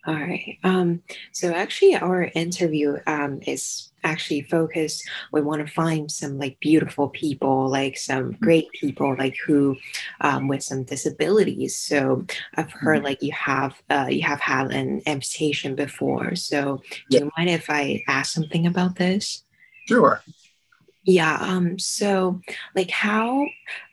All 0.04 0.14
right. 0.14 0.58
Um, 0.64 1.02
so 1.30 1.52
actually, 1.52 1.94
our 1.94 2.24
interview 2.34 2.98
um, 3.06 3.38
is 3.46 3.92
actually 4.02 4.42
focused. 4.42 5.08
We 5.30 5.42
want 5.42 5.64
to 5.64 5.72
find 5.72 6.10
some 6.10 6.38
like 6.38 6.58
beautiful 6.58 7.08
people, 7.08 7.68
like 7.68 7.96
some 7.96 8.32
mm-hmm. 8.32 8.44
great 8.44 8.68
people, 8.72 9.14
like 9.16 9.36
who 9.46 9.76
um, 10.20 10.48
with 10.48 10.64
some 10.64 10.82
disabilities. 10.82 11.76
So 11.76 12.26
I've 12.56 12.72
heard 12.72 12.96
mm-hmm. 12.96 13.04
like 13.04 13.22
you 13.22 13.30
have 13.32 13.80
uh, 13.90 14.08
you 14.10 14.22
have 14.22 14.40
had 14.40 14.72
an 14.72 15.02
amputation 15.06 15.76
before. 15.76 16.34
So 16.34 16.82
do 17.08 17.18
you 17.18 17.30
mind 17.36 17.50
if 17.50 17.70
I 17.70 18.02
ask 18.08 18.32
something 18.32 18.66
about 18.66 18.96
this? 18.96 19.44
Sure. 19.86 20.20
Yeah. 21.04 21.36
Um, 21.40 21.78
so 21.78 22.40
like 22.76 22.90
how 22.90 23.46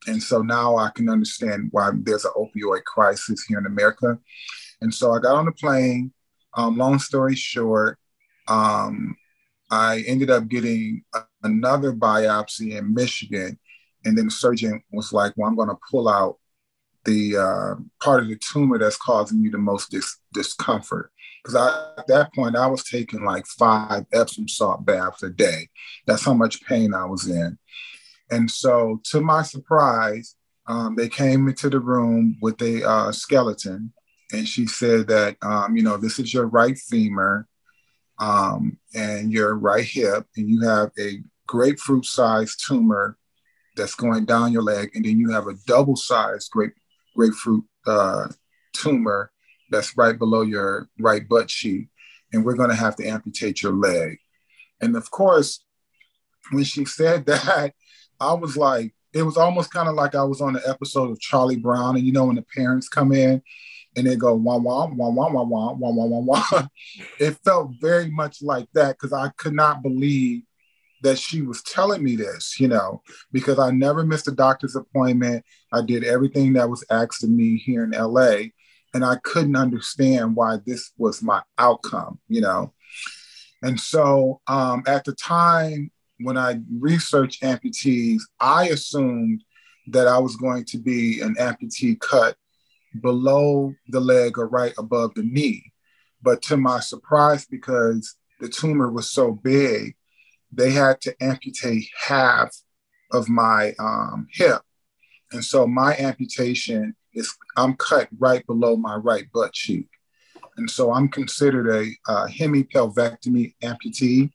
And 0.07 0.23
so 0.23 0.43
now 0.43 0.77
I 0.77 0.91
can 0.95 1.09
understand 1.09 1.69
why 1.73 1.91
there's 1.95 2.25
an 2.25 2.33
opioid 2.37 2.85
crisis 2.85 3.45
here 3.45 3.59
in 3.59 3.67
America. 3.67 4.19
And 4.81 4.95
so 4.95 5.13
I 5.13 5.19
got 5.19 5.37
on 5.37 5.47
the 5.47 5.53
plane. 5.53 6.13
Um, 6.55 6.77
long 6.77 6.99
story 6.99 7.35
short, 7.35 7.99
um, 8.49 9.17
I 9.71 10.05
ended 10.07 10.31
up 10.31 10.49
getting 10.49 11.03
a, 11.15 11.23
another 11.43 11.93
biopsy 11.93 12.79
in 12.79 12.95
Michigan. 12.95 13.59
And 14.05 14.17
then 14.17 14.27
the 14.27 14.31
surgeon 14.31 14.83
was 14.93 15.13
like, 15.13 15.33
Well, 15.37 15.49
I'm 15.49 15.57
going 15.57 15.69
to 15.69 15.79
pull 15.91 16.09
out 16.09 16.37
the 17.05 17.37
uh, 17.37 17.75
part 18.03 18.23
of 18.23 18.29
the 18.29 18.37
tumor 18.37 18.79
that's 18.79 18.97
causing 18.97 19.43
you 19.43 19.51
the 19.51 19.59
most 19.59 19.91
dis- 19.91 20.19
discomfort. 20.33 21.11
Because 21.43 21.55
at 21.99 22.07
that 22.09 22.35
point, 22.35 22.57
I 22.57 22.67
was 22.67 22.85
taking 22.85 23.25
like 23.25 23.47
five 23.47 24.05
Epsom 24.13 24.49
salt 24.49 24.85
baths 24.85 25.23
a 25.23 25.31
day. 25.31 25.69
That's 26.07 26.25
how 26.25 26.35
much 26.35 26.65
pain 26.65 26.93
I 26.93 27.05
was 27.05 27.29
in. 27.29 27.57
And 28.31 28.51
so, 28.51 29.01
to 29.11 29.21
my 29.21 29.43
surprise, 29.43 30.35
um, 30.67 30.97
they 30.97 31.09
came 31.09 31.49
into 31.49 31.71
the 31.71 31.81
room 31.81 32.37
with 32.43 32.61
a 32.61 32.89
uh, 32.89 33.13
skeleton, 33.13 33.93
and 34.33 34.49
she 34.49 34.67
said 34.67 35.07
that, 35.09 35.37
um, 35.43 35.77
you 35.77 35.83
know, 35.83 35.97
this 35.97 36.19
is 36.19 36.35
your 36.35 36.47
right 36.47 36.77
femur 36.77 37.47
um, 38.19 38.79
and 38.95 39.33
your 39.33 39.55
right 39.55 39.85
hip, 39.85 40.27
and 40.37 40.49
you 40.49 40.63
have 40.63 40.91
a 40.99 41.21
grapefruit 41.47 42.05
sized 42.05 42.65
tumor 42.67 43.17
that's 43.77 43.95
going 43.95 44.25
down 44.25 44.53
your 44.53 44.63
leg, 44.63 44.91
and 44.95 45.05
then 45.05 45.21
you 45.21 45.31
have 45.31 45.47
a 45.47 45.55
double 45.67 45.97
sized 45.97 46.51
grape, 46.51 46.75
grapefruit 47.15 47.65
uh, 47.87 48.27
tumor 48.73 49.31
that's 49.71 49.97
right 49.97 50.19
below 50.19 50.43
your 50.43 50.89
right 50.99 51.29
butt 51.29 51.49
cheek, 51.49 51.89
and 52.33 52.45
we're 52.45 52.57
going 52.57 52.71
to 52.71 52.77
have 52.77 52.97
to 52.97 53.07
amputate 53.07 53.63
your 53.63 53.73
leg. 53.73 54.19
And 54.81 54.97
of 54.97 55.11
course, 55.11 55.65
when 56.51 56.65
she 56.65 56.85
said 56.85 57.27
that, 57.27 57.73
I 58.21 58.33
was 58.35 58.57
like, 58.57 58.95
it 59.13 59.23
was 59.23 59.37
almost 59.37 59.73
kind 59.73 59.89
of 59.89 59.95
like 59.95 60.15
I 60.15 60.25
was 60.25 60.41
on 60.41 60.55
the 60.55 60.69
episode 60.69 61.11
of 61.11 61.21
Charlie 61.21 61.57
Brown, 61.57 61.97
and 61.97 62.05
you 62.07 62.13
know 62.13 62.27
when 62.27 62.37
the 62.37 62.45
parents 62.55 62.89
come 62.89 63.13
in 63.13 63.43
and 63.97 64.07
they 64.07 64.17
go 64.17 64.35
wah 64.35 64.59
wah 64.59 64.87
wah 64.87 65.09
wah 65.09 65.29
wah 65.31 65.43
wah 65.43 65.73
wah 65.73 65.91
wah 65.91 66.05
wah 66.05 66.21
wah. 66.53 66.67
It 67.21 67.39
felt 67.45 67.73
very 67.81 68.11
much 68.11 68.43
like 68.43 68.69
that 68.75 68.97
because 68.97 69.13
I 69.13 69.31
could 69.37 69.55
not 69.55 69.83
believe 69.83 70.43
that 71.03 71.19
she 71.19 71.43
was 71.43 71.63
telling 71.63 72.03
me 72.03 72.17
this, 72.17 72.59
you 72.59 72.69
know, 72.69 73.03
because 73.33 73.59
I 73.59 73.71
never 73.71 74.05
missed 74.05 74.29
a 74.29 74.33
doctor's 74.33 74.77
appointment. 74.77 75.45
I 75.73 75.83
did 75.83 76.05
everything 76.05 76.55
that 76.55 76.69
was 76.69 76.85
asked 76.91 77.25
of 77.25 77.31
me 77.31 77.57
here 77.57 77.85
in 77.85 77.91
LA, 77.91 78.51
and 78.93 79.05
I 79.05 79.17
couldn't 79.23 79.57
understand 79.57 80.37
why 80.37 80.59
this 80.67 80.93
was 80.99 81.23
my 81.23 81.43
outcome, 81.59 82.19
you 82.29 82.41
know. 82.41 82.73
And 83.63 83.81
so 83.81 84.41
um, 84.47 84.83
at 84.87 85.05
the 85.05 85.15
time 85.15 85.91
when 86.19 86.37
I 86.37 86.61
researched 86.79 87.43
amputees, 87.43 88.23
I 88.41 88.69
assumed 88.69 89.45
that 89.89 90.07
I 90.07 90.19
was 90.19 90.37
going 90.37 90.65
to 90.67 90.79
be 90.79 91.21
an 91.21 91.35
amputee 91.37 91.99
cut 92.01 92.37
below 93.01 93.75
the 93.89 94.01
leg 94.01 94.39
or 94.39 94.49
right 94.49 94.75
above 94.79 95.15
the 95.15 95.23
knee. 95.23 95.73
But 96.23 96.43
to 96.43 96.57
my 96.57 96.81
surprise, 96.81 97.47
because 97.47 98.17
the 98.41 98.49
tumor 98.49 98.91
was 98.91 99.11
so 99.11 99.33
big, 99.33 99.95
they 100.53 100.71
had 100.71 101.01
to 101.03 101.15
amputate 101.21 101.89
half 101.99 102.51
of 103.13 103.29
my 103.29 103.75
um, 103.79 104.27
hip. 104.33 104.63
And 105.33 105.45
so 105.45 105.67
my 105.67 105.97
amputation 105.97 106.97
is, 107.15 107.35
I'm 107.57 107.75
cut 107.77 108.09
right 108.19 108.47
below 108.47 108.77
my 108.77 108.97
right 108.97 109.27
butt 109.33 109.53
cheek. 109.53 109.89
And 110.57 110.71
so 110.71 110.93
I'm 110.93 111.09
considered 111.09 111.69
a, 111.69 111.91
a 112.11 112.29
hemipelvectomy 112.29 113.55
amputee. 113.63 114.31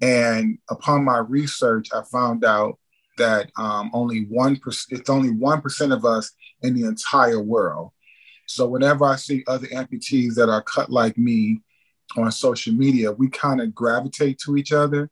And 0.00 0.58
upon 0.70 1.04
my 1.04 1.18
research, 1.18 1.88
I 1.92 2.02
found 2.02 2.44
out 2.44 2.78
that 3.16 3.50
um, 3.58 3.90
only 3.92 4.26
one 4.28 4.56
percent, 4.56 5.00
it's 5.00 5.10
only 5.10 5.30
one 5.30 5.60
percent 5.60 5.92
of 5.92 6.04
us 6.04 6.30
in 6.62 6.74
the 6.74 6.86
entire 6.86 7.40
world. 7.40 7.90
So 8.46 8.66
whenever 8.66 9.04
I 9.04 9.16
see 9.16 9.44
other 9.46 9.66
amputees 9.68 10.34
that 10.34 10.48
are 10.48 10.62
cut 10.62 10.90
like 10.90 11.18
me 11.18 11.60
on 12.16 12.32
social 12.32 12.72
media, 12.72 13.12
we 13.12 13.28
kind 13.28 13.60
of 13.60 13.74
gravitate 13.74 14.38
to 14.44 14.56
each 14.56 14.72
other 14.72 15.10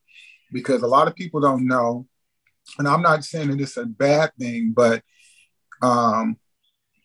because 0.52 0.82
a 0.82 0.86
lot 0.86 1.08
of 1.08 1.16
people 1.16 1.40
don't 1.40 1.66
know. 1.66 2.06
And 2.78 2.88
I'm 2.88 3.02
not 3.02 3.24
saying 3.24 3.50
that 3.50 3.60
it's 3.60 3.76
a 3.76 3.84
bad 3.84 4.32
thing, 4.38 4.72
but 4.74 5.02
um, 5.82 6.38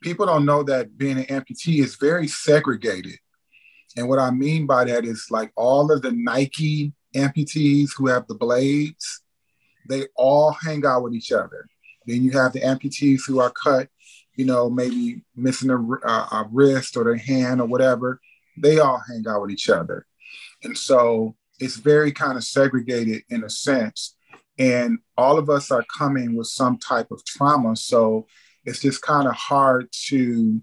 people 0.01 0.25
don't 0.25 0.45
know 0.45 0.63
that 0.63 0.97
being 0.97 1.17
an 1.17 1.25
amputee 1.25 1.83
is 1.83 1.95
very 1.95 2.27
segregated. 2.27 3.17
And 3.97 4.07
what 4.07 4.19
I 4.19 4.31
mean 4.31 4.65
by 4.65 4.85
that 4.85 5.03
is 5.03 5.27
like 5.29 5.51
all 5.55 5.91
of 5.91 6.01
the 6.01 6.11
Nike 6.11 6.93
amputees 7.15 7.89
who 7.95 8.07
have 8.07 8.27
the 8.27 8.35
blades, 8.35 9.21
they 9.87 10.05
all 10.15 10.51
hang 10.51 10.85
out 10.85 11.03
with 11.03 11.13
each 11.13 11.31
other. 11.31 11.67
Then 12.05 12.23
you 12.23 12.31
have 12.31 12.53
the 12.53 12.61
amputees 12.61 13.21
who 13.27 13.39
are 13.39 13.51
cut, 13.51 13.89
you 14.35 14.45
know, 14.45 14.69
maybe 14.69 15.23
missing 15.35 15.69
a, 15.69 15.77
a, 15.77 16.47
wrist 16.51 16.97
or 16.97 17.03
their 17.03 17.15
hand 17.15 17.61
or 17.61 17.67
whatever. 17.67 18.19
They 18.57 18.79
all 18.79 19.01
hang 19.07 19.25
out 19.27 19.41
with 19.41 19.51
each 19.51 19.69
other. 19.69 20.05
And 20.63 20.77
so 20.77 21.35
it's 21.59 21.75
very 21.75 22.11
kind 22.11 22.37
of 22.37 22.43
segregated 22.43 23.23
in 23.29 23.43
a 23.43 23.49
sense. 23.49 24.15
And 24.57 24.99
all 25.17 25.37
of 25.37 25.49
us 25.49 25.71
are 25.71 25.85
coming 25.95 26.35
with 26.35 26.47
some 26.47 26.77
type 26.77 27.11
of 27.11 27.23
trauma. 27.25 27.75
So 27.75 28.27
it's 28.65 28.81
just 28.81 29.01
kind 29.01 29.27
of 29.27 29.35
hard 29.35 29.89
to, 30.07 30.61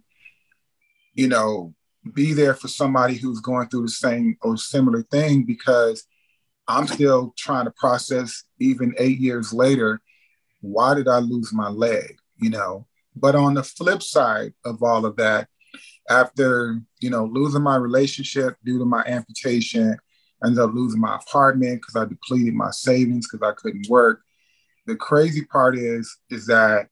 you 1.14 1.28
know, 1.28 1.74
be 2.14 2.32
there 2.32 2.54
for 2.54 2.68
somebody 2.68 3.14
who's 3.14 3.40
going 3.40 3.68
through 3.68 3.82
the 3.82 3.88
same 3.88 4.36
or 4.42 4.56
similar 4.56 5.02
thing 5.02 5.44
because 5.44 6.04
I'm 6.68 6.86
still 6.86 7.34
trying 7.36 7.64
to 7.64 7.72
process, 7.72 8.44
even 8.60 8.94
eight 8.98 9.18
years 9.18 9.54
later, 9.54 10.00
why 10.60 10.94
did 10.94 11.08
I 11.08 11.18
lose 11.18 11.52
my 11.52 11.68
leg? 11.68 12.18
You 12.36 12.50
know, 12.50 12.86
but 13.16 13.34
on 13.34 13.54
the 13.54 13.62
flip 13.62 14.02
side 14.02 14.52
of 14.64 14.82
all 14.82 15.06
of 15.06 15.16
that, 15.16 15.48
after 16.10 16.80
you 17.00 17.10
know 17.10 17.24
losing 17.24 17.62
my 17.62 17.76
relationship 17.76 18.56
due 18.64 18.78
to 18.78 18.84
my 18.84 19.02
amputation, 19.06 19.96
I 20.42 20.46
ended 20.46 20.62
up 20.62 20.74
losing 20.74 21.00
my 21.00 21.16
apartment 21.16 21.80
because 21.80 21.96
I 21.96 22.04
depleted 22.04 22.54
my 22.54 22.70
savings 22.70 23.26
because 23.28 23.46
I 23.46 23.54
couldn't 23.56 23.88
work. 23.88 24.20
The 24.86 24.96
crazy 24.96 25.44
part 25.46 25.76
is 25.76 26.18
is 26.30 26.46
that 26.46 26.88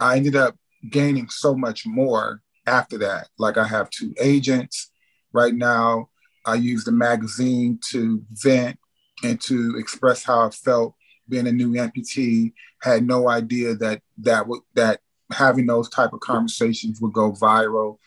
I 0.00 0.16
ended 0.16 0.36
up 0.36 0.56
gaining 0.90 1.28
so 1.28 1.54
much 1.54 1.86
more 1.86 2.42
after 2.66 2.96
that. 2.98 3.28
Like 3.38 3.58
I 3.58 3.66
have 3.66 3.90
two 3.90 4.14
agents 4.20 4.90
right 5.32 5.54
now. 5.54 6.08
I 6.46 6.54
use 6.54 6.84
the 6.84 6.92
magazine 6.92 7.78
to 7.90 8.22
vent 8.32 8.78
and 9.22 9.40
to 9.42 9.76
express 9.78 10.22
how 10.22 10.46
I 10.46 10.50
felt 10.50 10.94
being 11.28 11.46
a 11.46 11.52
new 11.52 11.72
amputee. 11.72 12.52
Had 12.82 13.06
no 13.06 13.28
idea 13.28 13.74
that 13.76 14.02
that 14.18 14.46
would 14.46 14.60
that 14.74 15.00
having 15.32 15.66
those 15.66 15.88
type 15.88 16.12
of 16.12 16.20
conversations 16.20 17.00
would 17.00 17.12
go 17.12 17.32
viral. 17.32 17.98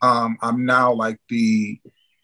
Um, 0.00 0.36
I'm 0.40 0.64
now 0.64 0.92
like 0.92 1.18
the 1.28 1.80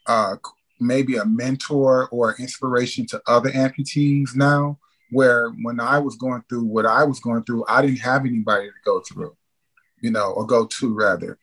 uh, 0.06 0.36
maybe 0.80 1.16
a 1.16 1.24
mentor 1.24 2.08
or 2.10 2.36
inspiration 2.38 3.06
to 3.06 3.22
other 3.26 3.50
amputees 3.50 4.34
now 4.34 4.78
where 5.10 5.50
when 5.62 5.80
I 5.80 5.98
was 5.98 6.16
going 6.16 6.42
through 6.48 6.64
what 6.64 6.86
I 6.86 7.04
was 7.04 7.20
going 7.20 7.44
through, 7.44 7.64
I 7.68 7.82
didn't 7.82 8.00
have 8.00 8.26
anybody 8.26 8.66
to 8.66 8.74
go 8.84 9.00
through, 9.00 9.36
you 10.00 10.10
know, 10.10 10.32
or 10.32 10.46
go 10.46 10.66
to 10.66 10.94
rather. 10.94 11.38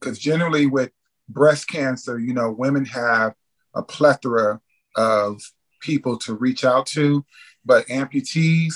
Because 0.00 0.18
generally 0.18 0.66
with 0.66 0.90
breast 1.28 1.68
cancer, 1.68 2.18
you 2.18 2.32
know, 2.32 2.50
women 2.50 2.84
have 2.86 3.34
a 3.74 3.82
plethora 3.82 4.60
of 4.96 5.40
people 5.80 6.18
to 6.18 6.34
reach 6.34 6.64
out 6.64 6.86
to, 6.86 7.24
but 7.64 7.86
amputees 7.86 8.74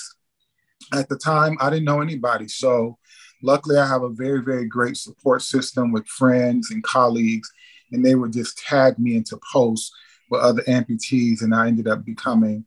at 0.92 1.09
the 1.09 1.16
time, 1.16 1.57
I 1.61 1.70
didn't 1.70 1.85
know 1.85 2.00
anybody. 2.00 2.48
So 2.48 2.98
luckily, 3.42 3.79
I 3.79 3.87
have 3.87 4.02
a 4.02 4.11
very, 4.11 4.42
very 4.42 4.66
great 4.66 4.96
support 4.96 5.42
system 5.42 5.92
with 5.92 6.07
friends 6.07 6.70
and 6.70 6.83
colleagues, 6.83 7.50
and 7.92 8.05
they 8.05 8.14
would 8.14 8.33
just 8.33 8.59
tag 8.59 8.98
me 8.98 9.16
into 9.16 9.38
posts 9.52 9.90
with 10.31 10.40
other 10.40 10.62
amputees, 10.62 11.42
and 11.42 11.55
I 11.55 11.68
ended 11.68 11.88
up 11.88 12.05
becoming 12.05 12.64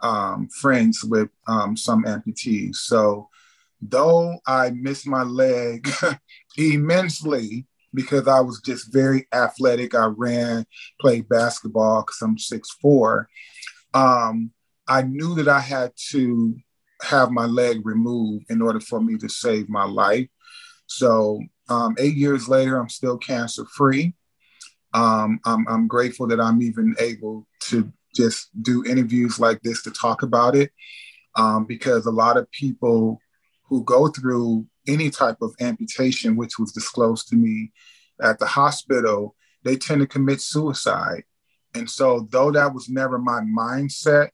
um, 0.00 0.48
friends 0.48 1.02
with 1.04 1.28
um, 1.46 1.76
some 1.76 2.04
amputees. 2.04 2.76
So, 2.76 3.28
though 3.80 4.38
I 4.46 4.70
missed 4.70 5.06
my 5.06 5.22
leg 5.22 5.88
immensely 6.56 7.66
because 7.94 8.28
I 8.28 8.40
was 8.40 8.60
just 8.60 8.92
very 8.92 9.26
athletic, 9.32 9.94
I 9.94 10.06
ran, 10.06 10.66
played 11.00 11.28
basketball 11.28 12.02
because 12.02 12.20
I'm 12.20 12.36
6'4. 12.36 13.26
Um, 13.94 14.52
I 14.86 15.02
knew 15.02 15.34
that 15.36 15.48
I 15.48 15.60
had 15.60 15.92
to 16.10 16.56
have 17.02 17.30
my 17.30 17.46
leg 17.46 17.84
removed 17.84 18.46
in 18.50 18.62
order 18.62 18.80
for 18.80 19.00
me 19.00 19.16
to 19.18 19.28
save 19.28 19.68
my 19.68 19.84
life. 19.84 20.28
So, 20.86 21.40
um, 21.68 21.94
eight 21.98 22.14
years 22.14 22.48
later, 22.48 22.78
I'm 22.78 22.88
still 22.88 23.18
cancer 23.18 23.64
free. 23.66 24.14
Um, 24.94 25.38
I'm, 25.44 25.66
I'm 25.68 25.86
grateful 25.86 26.26
that 26.28 26.40
I'm 26.40 26.62
even 26.62 26.94
able 26.98 27.46
to 27.64 27.92
just 28.14 28.48
do 28.62 28.84
interviews 28.84 29.38
like 29.38 29.60
this 29.62 29.82
to 29.82 29.90
talk 29.90 30.22
about 30.22 30.56
it 30.56 30.70
um, 31.36 31.66
because 31.66 32.06
a 32.06 32.10
lot 32.10 32.36
of 32.36 32.50
people 32.50 33.20
who 33.64 33.84
go 33.84 34.08
through 34.08 34.66
any 34.86 35.10
type 35.10 35.36
of 35.42 35.54
amputation, 35.60 36.36
which 36.36 36.58
was 36.58 36.72
disclosed 36.72 37.28
to 37.28 37.36
me 37.36 37.70
at 38.22 38.38
the 38.38 38.46
hospital, 38.46 39.36
they 39.62 39.76
tend 39.76 40.00
to 40.00 40.06
commit 40.06 40.40
suicide. 40.40 41.24
And 41.74 41.88
so, 41.88 42.26
though 42.30 42.50
that 42.52 42.72
was 42.72 42.88
never 42.88 43.18
my 43.18 43.40
mindset 43.40 44.30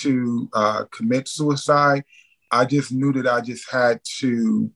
to 0.00 0.48
uh, 0.52 0.84
commit 0.90 1.28
suicide, 1.28 2.04
I 2.50 2.64
just 2.64 2.92
knew 2.92 3.12
that 3.14 3.26
I 3.26 3.40
just 3.40 3.70
had 3.70 4.00
to 4.18 4.70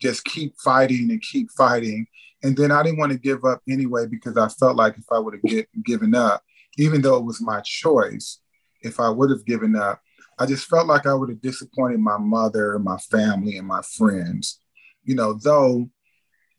just 0.00 0.24
keep 0.24 0.54
fighting 0.58 1.10
and 1.10 1.22
keep 1.22 1.50
fighting. 1.50 2.06
And 2.42 2.56
then 2.56 2.72
I 2.72 2.82
didn't 2.82 2.98
want 2.98 3.12
to 3.12 3.18
give 3.18 3.44
up 3.44 3.60
anyway 3.68 4.06
because 4.06 4.36
I 4.36 4.48
felt 4.48 4.76
like 4.76 4.96
if 4.96 5.04
I 5.12 5.18
would 5.18 5.34
have 5.34 5.66
given 5.84 6.14
up, 6.14 6.42
even 6.78 7.02
though 7.02 7.16
it 7.16 7.24
was 7.24 7.40
my 7.40 7.60
choice, 7.60 8.40
if 8.82 8.98
I 8.98 9.10
would 9.10 9.30
have 9.30 9.44
given 9.44 9.76
up, 9.76 10.00
I 10.38 10.46
just 10.46 10.66
felt 10.68 10.86
like 10.86 11.06
I 11.06 11.12
would 11.12 11.28
have 11.28 11.42
disappointed 11.42 12.00
my 12.00 12.16
mother, 12.16 12.78
my 12.78 12.96
family, 12.96 13.58
and 13.58 13.66
my 13.66 13.82
friends. 13.82 14.58
You 15.04 15.14
know, 15.14 15.34
though, 15.34 15.90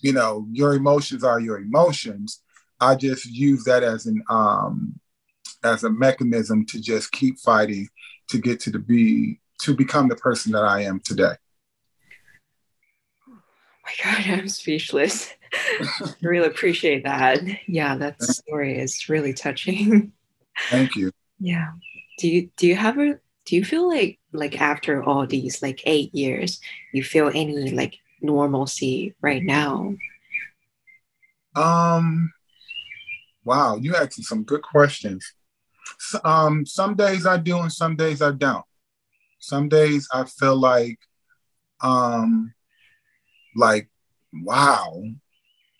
you 0.01 0.13
know, 0.13 0.47
your 0.51 0.73
emotions 0.73 1.23
are 1.23 1.39
your 1.39 1.57
emotions. 1.57 2.43
I 2.81 2.95
just 2.95 3.27
use 3.27 3.63
that 3.65 3.83
as 3.83 4.07
an 4.07 4.23
um, 4.29 4.99
as 5.63 5.83
a 5.83 5.89
mechanism 5.89 6.65
to 6.65 6.81
just 6.81 7.11
keep 7.11 7.39
fighting 7.39 7.87
to 8.29 8.39
get 8.39 8.59
to 8.61 8.71
the 8.71 8.79
be 8.79 9.39
to 9.61 9.75
become 9.75 10.09
the 10.09 10.15
person 10.15 10.51
that 10.53 10.63
I 10.63 10.81
am 10.81 10.99
today. 10.99 11.35
Oh 13.29 13.37
my 13.85 13.93
God, 14.03 14.23
I'm 14.27 14.47
speechless. 14.47 15.31
I 15.53 16.13
really 16.21 16.47
appreciate 16.47 17.03
that. 17.03 17.41
Yeah, 17.67 17.95
that 17.97 18.21
story 18.23 18.79
is 18.79 19.07
really 19.07 19.33
touching. 19.33 20.11
Thank 20.69 20.95
you. 20.95 21.11
Yeah. 21.39 21.71
Do 22.17 22.27
you 22.27 22.49
do 22.57 22.67
you 22.67 22.75
have 22.75 22.97
a 22.97 23.19
do 23.45 23.55
you 23.55 23.63
feel 23.63 23.87
like 23.87 24.19
like 24.31 24.59
after 24.59 25.03
all 25.03 25.27
these 25.27 25.61
like 25.61 25.81
eight 25.85 26.13
years, 26.15 26.59
you 26.93 27.03
feel 27.03 27.29
any 27.33 27.71
like 27.71 27.99
normalcy 28.21 29.13
right 29.21 29.43
now? 29.43 29.95
Um 31.55 32.31
wow, 33.43 33.77
you 33.77 33.95
asking 33.95 34.23
some 34.23 34.43
good 34.43 34.61
questions. 34.61 35.33
Um, 36.23 36.65
some 36.65 36.95
days 36.95 37.25
I 37.25 37.37
do 37.37 37.57
and 37.59 37.71
some 37.71 37.95
days 37.95 38.21
I 38.21 38.31
don't. 38.31 38.65
Some 39.39 39.69
days 39.69 40.07
I 40.13 40.25
feel 40.25 40.55
like 40.55 40.99
um 41.81 42.53
like 43.55 43.89
wow 44.33 45.03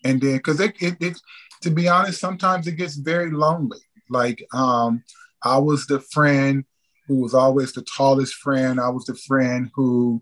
and 0.04 0.22
then 0.22 0.38
because 0.38 0.60
it, 0.60 0.76
it, 0.82 0.98
it 1.00 1.18
to 1.62 1.70
be 1.70 1.88
honest 1.88 2.20
sometimes 2.20 2.68
it 2.68 2.74
gets 2.74 2.96
very 2.96 3.32
lonely 3.32 3.80
like 4.10 4.46
um 4.54 5.04
i 5.44 5.58
was 5.58 5.86
the 5.88 6.00
friend 6.00 6.66
who 7.08 7.22
was 7.22 7.34
always 7.34 7.72
the 7.74 7.84
tallest 7.84 8.34
friend 8.36 8.80
i 8.80 8.90
was 8.90 9.06
the 9.06 9.16
friend 9.16 9.70
who 9.76 10.22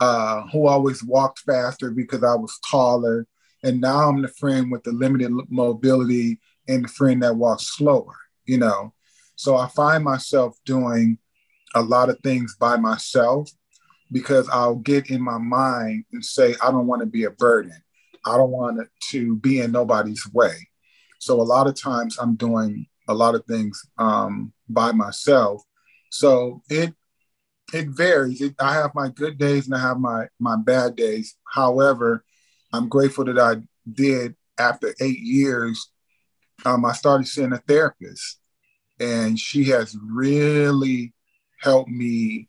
uh 0.00 0.42
who 0.52 0.66
always 0.66 1.02
walked 1.02 1.40
faster 1.40 1.90
because 1.90 2.22
i 2.22 2.34
was 2.34 2.58
taller 2.70 3.26
and 3.62 3.80
now 3.80 4.08
i'm 4.08 4.22
the 4.22 4.28
friend 4.28 4.70
with 4.70 4.82
the 4.84 4.92
limited 4.92 5.32
mobility 5.48 6.38
and 6.68 6.84
the 6.84 6.88
friend 6.88 7.22
that 7.22 7.36
walks 7.36 7.76
slower 7.76 8.16
you 8.46 8.58
know 8.58 8.92
so 9.36 9.56
i 9.56 9.68
find 9.68 10.04
myself 10.04 10.56
doing 10.64 11.18
a 11.74 11.82
lot 11.82 12.08
of 12.08 12.18
things 12.20 12.56
by 12.58 12.76
myself 12.76 13.50
because 14.12 14.48
I'll 14.50 14.76
get 14.76 15.10
in 15.10 15.20
my 15.20 15.38
mind 15.38 16.04
and 16.12 16.24
say, 16.24 16.54
I 16.62 16.70
don't 16.70 16.86
want 16.86 17.00
to 17.00 17.06
be 17.06 17.24
a 17.24 17.30
burden. 17.30 17.74
I 18.24 18.36
don't 18.36 18.50
want 18.50 18.88
to 19.10 19.36
be 19.36 19.60
in 19.60 19.72
nobody's 19.72 20.26
way. 20.32 20.54
So 21.18 21.40
a 21.40 21.42
lot 21.42 21.66
of 21.66 21.80
times 21.80 22.16
I'm 22.18 22.36
doing 22.36 22.86
a 23.08 23.14
lot 23.14 23.34
of 23.34 23.44
things 23.46 23.82
um, 23.98 24.52
by 24.68 24.92
myself. 24.92 25.62
So 26.10 26.62
it 26.70 26.94
it 27.72 27.88
varies. 27.88 28.40
It, 28.40 28.54
I 28.60 28.74
have 28.74 28.94
my 28.94 29.08
good 29.08 29.36
days 29.36 29.66
and 29.66 29.74
I 29.74 29.80
have 29.80 29.98
my 29.98 30.28
my 30.38 30.56
bad 30.56 30.96
days. 30.96 31.36
However, 31.52 32.24
I'm 32.72 32.88
grateful 32.88 33.24
that 33.24 33.38
I 33.38 33.56
did 33.90 34.36
after 34.58 34.94
eight 35.00 35.20
years 35.20 35.90
um, 36.64 36.84
I 36.84 36.92
started 36.92 37.26
seeing 37.26 37.52
a 37.52 37.58
therapist, 37.58 38.40
and 39.00 39.38
she 39.38 39.64
has 39.64 39.96
really 40.02 41.12
helped 41.60 41.90
me 41.90 42.48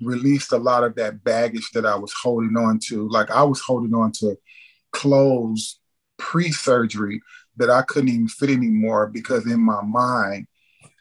release 0.00 0.52
a 0.52 0.58
lot 0.58 0.84
of 0.84 0.94
that 0.96 1.24
baggage 1.24 1.70
that 1.72 1.86
I 1.86 1.96
was 1.96 2.12
holding 2.12 2.56
on 2.56 2.78
to. 2.88 3.08
Like 3.08 3.30
I 3.30 3.42
was 3.42 3.60
holding 3.60 3.94
on 3.94 4.12
to 4.20 4.36
clothes 4.92 5.80
pre-surgery 6.18 7.20
that 7.56 7.70
I 7.70 7.82
couldn't 7.82 8.08
even 8.08 8.28
fit 8.28 8.50
anymore 8.50 9.08
because 9.08 9.46
in 9.46 9.60
my 9.60 9.82
mind 9.82 10.46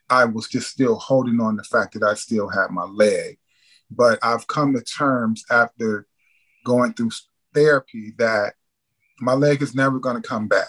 I 0.10 0.26
was 0.26 0.48
just 0.48 0.70
still 0.70 0.96
holding 0.96 1.40
on 1.40 1.58
the 1.58 1.64
fact 1.64 1.94
that 1.94 2.04
I 2.04 2.14
still 2.16 2.50
had 2.50 2.72
my 2.72 2.86
leg. 2.86 3.38
But 3.92 4.20
I've 4.24 4.48
come 4.48 4.74
to 4.74 4.82
terms 4.82 5.44
after 5.50 6.08
going 6.66 6.94
through 6.94 7.12
therapy 7.54 8.14
that 8.18 8.54
my 9.20 9.34
leg 9.34 9.62
is 9.62 9.76
never 9.76 10.00
going 10.00 10.22
to 10.22 10.28
come 10.28 10.48
back. 10.48 10.68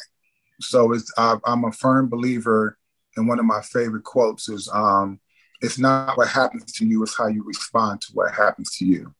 So 0.61 0.93
it's 0.93 1.13
I, 1.17 1.37
am 1.47 1.65
a 1.65 1.73
firm 1.73 2.09
believer, 2.09 2.79
and 3.17 3.29
one 3.29 3.39
of 3.39 3.45
my 3.45 3.61
favorite 3.63 4.05
quotes 4.05 4.49
is, 4.49 4.69
um, 4.73 5.21
"It's 5.61 5.79
not 5.79 6.17
what 6.17 6.29
happens 6.29 6.73
to 6.73 6.87
you; 6.87 7.03
it's 7.03 7.17
how 7.17 7.29
you 7.29 7.45
respond 7.45 8.01
to 8.03 8.13
what 8.15 8.35
happens 8.35 8.77
to 8.77 8.85
you." 8.85 9.15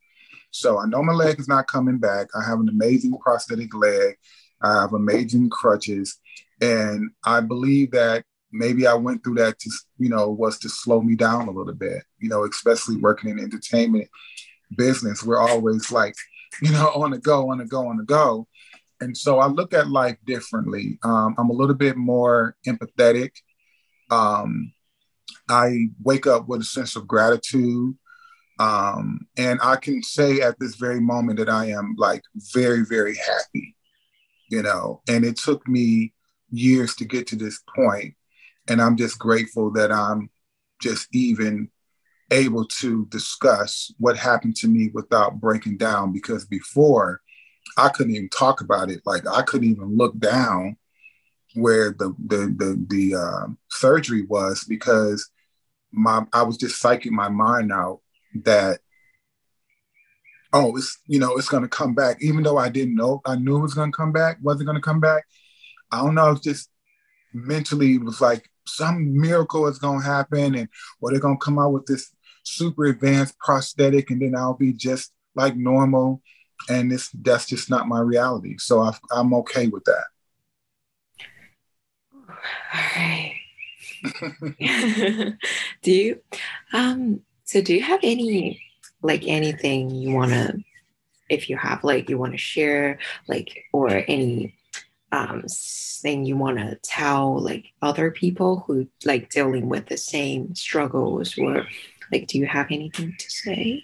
So 0.51 0.79
I 0.79 0.87
know 0.87 1.03
my 1.03 1.13
leg 1.13 1.39
is 1.39 1.49
not 1.49 1.69
coming 1.69 1.99
back. 1.99 2.29
I 2.35 2.45
have 2.45 2.61
an 2.61 2.69
amazing 2.69 3.17
prosthetic 3.19 3.75
leg. 3.75 4.17
I 4.61 4.83
have 4.83 4.93
amazing 4.93 5.51
crutches, 5.51 6.19
and 6.61 7.11
I 7.25 7.41
believe 7.41 7.93
that 7.93 8.25
maybe 8.53 8.87
I 8.87 8.95
went 8.95 9.23
through 9.23 9.37
that 9.37 9.59
to, 9.59 9.71
you 9.99 10.09
know, 10.09 10.31
was 10.31 10.59
to 10.61 10.69
slow 10.69 11.01
me 11.01 11.15
down 11.15 11.49
a 11.49 11.51
little 11.51 11.75
bit, 11.75 12.03
you 12.19 12.29
know, 12.29 12.45
especially 12.45 12.97
working 12.97 13.31
in 13.31 13.39
entertainment 13.39 14.09
business. 14.75 15.23
We're 15.23 15.41
always 15.41 15.91
like, 15.93 16.15
you 16.63 16.73
know, 16.73 16.91
on 16.95 17.11
the 17.11 17.19
go, 17.19 17.51
on 17.51 17.59
the 17.59 17.67
go, 17.67 17.89
on 17.89 17.99
the 17.99 18.05
go. 18.05 18.47
And 19.01 19.17
so 19.17 19.39
I 19.39 19.47
look 19.47 19.73
at 19.73 19.89
life 19.89 20.17
differently. 20.27 20.99
Um, 21.03 21.35
I'm 21.39 21.51
a 21.51 21.55
little 21.55 21.75
bit 21.75 21.97
more 21.97 22.57
empathetic. 22.67 23.31
Um, 24.11 24.73
I 25.49 25.89
wake 26.03 26.27
up 26.27 26.49
with 26.49 26.63
a 26.63 26.65
sense 26.65 26.97
of 26.97 27.07
gratitude. 27.07 27.97
Um, 28.59 29.29
and 29.37 29.61
I 29.63 29.77
can 29.77 30.03
say 30.03 30.41
at 30.41 30.59
this 30.59 30.75
very 30.75 31.01
moment 31.01 31.39
that 31.39 31.49
I 31.49 31.67
am 31.67 31.95
like 31.97 32.23
very, 32.53 32.85
very 32.85 33.15
happy, 33.15 33.77
you 34.51 34.63
know, 34.63 35.03
and 35.09 35.25
it 35.25 35.37
took 35.37 35.67
me 35.69 36.13
years 36.51 36.97
to 36.97 37.05
get 37.05 37.29
to 37.29 37.37
this 37.37 37.61
point 37.77 38.15
and 38.69 38.83
I'm 38.83 38.97
just 38.97 39.19
grateful 39.19 39.71
that 39.73 39.91
I'm 39.91 40.31
just 40.81 41.09
even 41.13 41.71
able 42.31 42.67
to 42.67 43.07
discuss 43.07 43.93
what 43.99 44.17
happened 44.17 44.55
to 44.57 44.69
me 44.69 44.91
without 44.93 45.41
breaking 45.41 45.79
down 45.79 46.13
because 46.13 46.45
before 46.45 47.23
I 47.77 47.89
couldn't 47.89 48.15
even 48.15 48.29
talk 48.29 48.61
about 48.61 48.91
it. 48.91 49.01
Like 49.05 49.27
I 49.27 49.43
couldn't 49.43 49.69
even 49.69 49.97
look 49.97 50.19
down 50.19 50.77
where 51.55 51.91
the 51.91 52.15
the 52.27 52.55
the, 52.57 52.87
the 52.89 53.15
uh, 53.17 53.47
surgery 53.71 54.23
was 54.27 54.65
because 54.65 55.31
my 55.93 56.25
I 56.33 56.43
was 56.43 56.57
just 56.57 56.83
psyching 56.83 57.13
my 57.13 57.29
mind 57.29 57.73
out 57.73 58.01
that 58.45 58.81
oh 60.53 60.77
it's 60.77 60.99
you 61.07 61.19
know 61.19 61.37
it's 61.37 61.49
gonna 61.49 61.69
come 61.69 61.95
back. 61.95 62.19
Even 62.21 62.43
though 62.43 62.59
I 62.59 62.69
didn't 62.69 62.97
know 62.97 63.21
I 63.25 63.37
knew 63.37 63.57
it 63.57 63.63
was 63.63 63.75
gonna 63.75 63.93
come 63.93 64.13
back 64.13 64.39
was 64.43 64.61
it 64.61 64.65
gonna 64.65 64.81
come 64.81 65.01
back. 65.01 65.25
I 65.91 65.99
don't 65.99 66.15
know 66.15 66.33
it's 66.33 66.43
just 66.43 66.71
mentally 67.33 67.95
it 67.95 68.05
was 68.05 68.21
like 68.21 68.49
some 68.67 69.19
miracle 69.19 69.67
is 69.67 69.79
to 69.79 70.07
happen 70.07 70.55
and 70.55 70.69
or 71.01 71.11
they're 71.11 71.21
to 71.21 71.45
come 71.45 71.59
out 71.59 71.73
with 71.73 71.87
this 71.87 72.11
super 72.43 72.85
advanced 72.87 73.39
prosthetic 73.39 74.11
and 74.11 74.21
then 74.21 74.35
I'll 74.37 74.55
be 74.55 74.73
just 74.73 75.13
like 75.35 75.57
normal 75.57 76.23
and 76.69 76.91
this 76.91 77.11
that's 77.23 77.47
just 77.47 77.71
not 77.71 77.89
my 77.89 78.01
reality. 78.01 78.57
So 78.59 78.81
i 78.81 78.93
am 79.13 79.35
okay 79.35 79.69
with 79.69 79.85
that. 79.85 80.05
All 82.15 82.81
right. 82.97 83.35
Do 85.83 85.93
you 85.93 86.21
um 86.73 87.21
so 87.45 87.61
do 87.61 87.75
you 87.75 87.83
have 87.83 88.01
any 88.03 88.63
like 89.03 89.27
anything 89.27 89.91
you 89.91 90.15
want 90.15 90.31
to 90.31 90.63
if 91.29 91.49
you 91.49 91.57
have 91.57 91.83
like 91.83 92.09
you 92.09 92.19
want 92.19 92.33
to 92.33 92.39
share 92.39 92.99
like 93.27 93.65
or 93.73 94.05
any 94.07 94.55
um, 95.13 95.45
thing 95.49 96.25
you 96.25 96.37
want 96.37 96.59
to 96.59 96.79
tell 96.83 97.41
like 97.41 97.67
other 97.81 98.11
people 98.11 98.65
who 98.67 98.87
like 99.05 99.31
dealing 99.31 99.69
with 99.69 99.87
the 99.87 99.97
same 99.97 100.55
struggles 100.55 101.37
or 101.39 101.67
like 102.13 102.27
do 102.27 102.39
you 102.39 102.47
have 102.47 102.67
anything 102.71 103.15
to 103.19 103.31
say? 103.31 103.83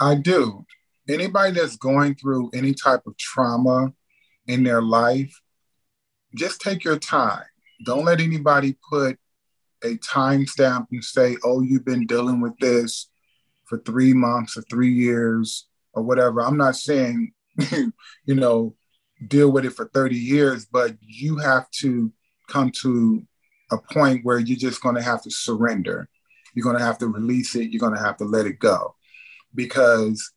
I 0.00 0.16
do 0.16 0.66
anybody 1.08 1.52
that's 1.52 1.76
going 1.76 2.14
through 2.14 2.50
any 2.54 2.74
type 2.74 3.02
of 3.06 3.16
trauma 3.16 3.92
in 4.46 4.62
their 4.62 4.82
life 4.82 5.40
just 6.34 6.60
take 6.60 6.84
your 6.84 6.98
time 6.98 7.44
don't 7.84 8.04
let 8.04 8.20
anybody 8.20 8.76
put 8.90 9.18
a 9.84 9.96
timestamp 9.98 10.86
and 10.90 11.04
say 11.04 11.36
oh 11.44 11.60
you've 11.60 11.84
been 11.84 12.06
dealing 12.06 12.40
with 12.40 12.56
this 12.58 13.10
for 13.64 13.78
three 13.78 14.12
months 14.12 14.56
or 14.56 14.62
three 14.62 14.92
years 14.92 15.66
or 15.92 16.02
whatever 16.02 16.40
i'm 16.42 16.56
not 16.56 16.76
saying 16.76 17.32
you 18.24 18.34
know 18.34 18.74
deal 19.28 19.50
with 19.50 19.64
it 19.64 19.70
for 19.70 19.86
30 19.86 20.16
years, 20.16 20.66
but 20.66 20.96
you 21.00 21.38
have 21.38 21.70
to 21.70 22.12
come 22.48 22.70
to 22.82 23.22
a 23.70 23.78
point 23.78 24.24
where 24.24 24.38
you're 24.38 24.58
just 24.58 24.82
going 24.82 24.96
to 24.96 25.02
have 25.02 25.22
to 25.22 25.30
surrender. 25.30 26.08
You're 26.54 26.64
going 26.64 26.78
to 26.78 26.84
have 26.84 26.98
to 26.98 27.06
release 27.06 27.54
it. 27.54 27.70
You're 27.70 27.80
going 27.80 27.94
to 27.94 28.04
have 28.04 28.16
to 28.18 28.24
let 28.24 28.46
it 28.46 28.58
go 28.58 28.94
because 29.54 30.32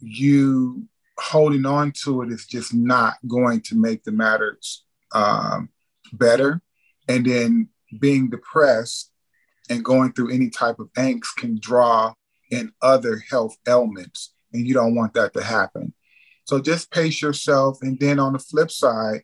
you 0.00 0.86
holding 1.18 1.66
on 1.66 1.92
to 2.04 2.22
it 2.22 2.30
is 2.30 2.46
just 2.46 2.72
not 2.72 3.14
going 3.26 3.60
to 3.62 3.74
make 3.74 4.04
the 4.04 4.12
matters 4.12 4.84
um, 5.12 5.68
better. 6.12 6.60
And 7.08 7.24
then 7.24 7.68
being 7.98 8.30
depressed 8.30 9.10
and 9.70 9.84
going 9.84 10.12
through 10.12 10.32
any 10.32 10.50
type 10.50 10.78
of 10.78 10.92
angst 10.94 11.36
can 11.36 11.58
draw 11.58 12.14
in 12.50 12.72
other 12.80 13.22
health 13.30 13.56
ailments. 13.66 14.32
And 14.52 14.66
you 14.66 14.74
don't 14.74 14.94
want 14.94 15.14
that 15.14 15.34
to 15.34 15.42
happen. 15.42 15.92
So 16.44 16.60
just 16.60 16.90
pace 16.90 17.20
yourself. 17.20 17.78
And 17.82 17.98
then 17.98 18.18
on 18.18 18.32
the 18.32 18.38
flip 18.38 18.70
side, 18.70 19.22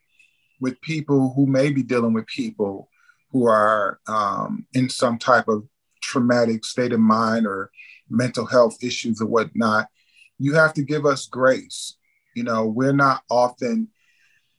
with 0.61 0.81
people 0.81 1.33
who 1.35 1.47
may 1.47 1.71
be 1.71 1.83
dealing 1.83 2.13
with 2.13 2.27
people 2.27 2.89
who 3.31 3.47
are 3.47 3.99
um, 4.07 4.67
in 4.75 4.89
some 4.89 5.19
type 5.19 5.49
of 5.49 5.65
traumatic 6.01 6.65
state 6.65 6.93
of 6.93 7.01
mind 7.01 7.47
or 7.47 7.71
mental 8.09 8.47
health 8.47 8.77
issues 8.83 9.21
or 9.21 9.27
whatnot, 9.27 9.89
you 10.39 10.55
have 10.55 10.75
to 10.75 10.83
give 10.83 11.07
us 11.07 11.27
grace. 11.27 11.97
You 12.35 12.45
know, 12.45 12.67
we're 12.67 12.93
not 12.93 13.23
often, 13.31 13.89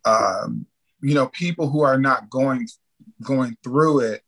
um, 0.05 0.65
you 1.01 1.13
know, 1.13 1.27
people 1.27 1.69
who 1.69 1.81
are 1.81 1.99
not 1.99 2.29
going 2.29 2.67
going 3.21 3.57
through 3.63 3.99
it 3.99 4.21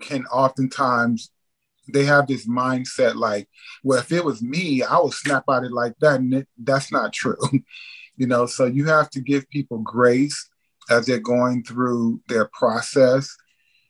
can 0.00 0.24
oftentimes 0.26 1.30
they 1.92 2.04
have 2.04 2.26
this 2.26 2.46
mindset 2.46 3.14
like, 3.16 3.48
well, 3.82 3.98
if 3.98 4.12
it 4.12 4.24
was 4.24 4.42
me, 4.42 4.82
I 4.82 4.98
would 4.98 5.12
snap 5.12 5.44
at 5.50 5.64
it 5.64 5.72
like 5.72 5.94
that. 6.00 6.20
And 6.20 6.34
it, 6.34 6.48
that's 6.58 6.92
not 6.92 7.12
true. 7.12 7.36
you 8.16 8.26
know, 8.26 8.46
so 8.46 8.66
you 8.66 8.86
have 8.86 9.10
to 9.10 9.20
give 9.20 9.48
people 9.50 9.78
grace 9.78 10.48
as 10.88 11.06
they're 11.06 11.18
going 11.18 11.64
through 11.64 12.20
their 12.28 12.48
process. 12.52 13.34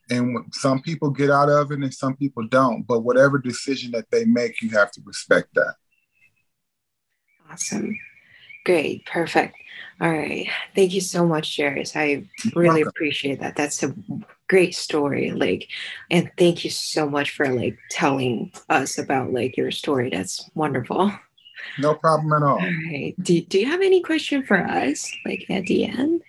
And 0.08 0.52
some 0.52 0.82
people 0.82 1.10
get 1.10 1.30
out 1.30 1.48
of 1.48 1.70
it 1.70 1.80
and 1.80 1.94
some 1.94 2.16
people 2.16 2.46
don't. 2.46 2.86
But 2.86 3.00
whatever 3.00 3.38
decision 3.38 3.92
that 3.92 4.10
they 4.10 4.24
make, 4.24 4.60
you 4.60 4.70
have 4.70 4.90
to 4.92 5.02
respect 5.04 5.48
that. 5.54 5.74
Awesome. 7.50 7.98
Great. 8.64 9.06
Perfect. 9.06 9.56
All 10.00 10.10
right. 10.10 10.48
Thank 10.74 10.94
you 10.94 11.00
so 11.00 11.26
much, 11.26 11.56
Jairus. 11.56 11.96
I 11.96 12.24
really 12.54 12.82
appreciate 12.82 13.40
that. 13.40 13.56
That's 13.56 13.82
a 13.82 13.94
great 14.48 14.74
story. 14.74 15.30
Like, 15.32 15.68
and 16.10 16.30
thank 16.38 16.64
you 16.64 16.70
so 16.70 17.08
much 17.08 17.30
for 17.30 17.48
like 17.48 17.78
telling 17.90 18.52
us 18.68 18.98
about 18.98 19.32
like 19.32 19.56
your 19.56 19.70
story. 19.70 20.10
That's 20.10 20.48
wonderful. 20.54 21.12
No 21.78 21.94
problem 21.94 22.32
at 22.32 22.46
all. 22.46 22.60
All 22.60 22.92
right. 22.92 23.14
Do, 23.20 23.40
do 23.42 23.58
you 23.60 23.66
have 23.66 23.82
any 23.82 24.02
question 24.02 24.42
for 24.42 24.58
us, 24.58 25.10
like 25.26 25.46
at 25.50 25.66
the 25.66 25.84
end? 25.86 26.22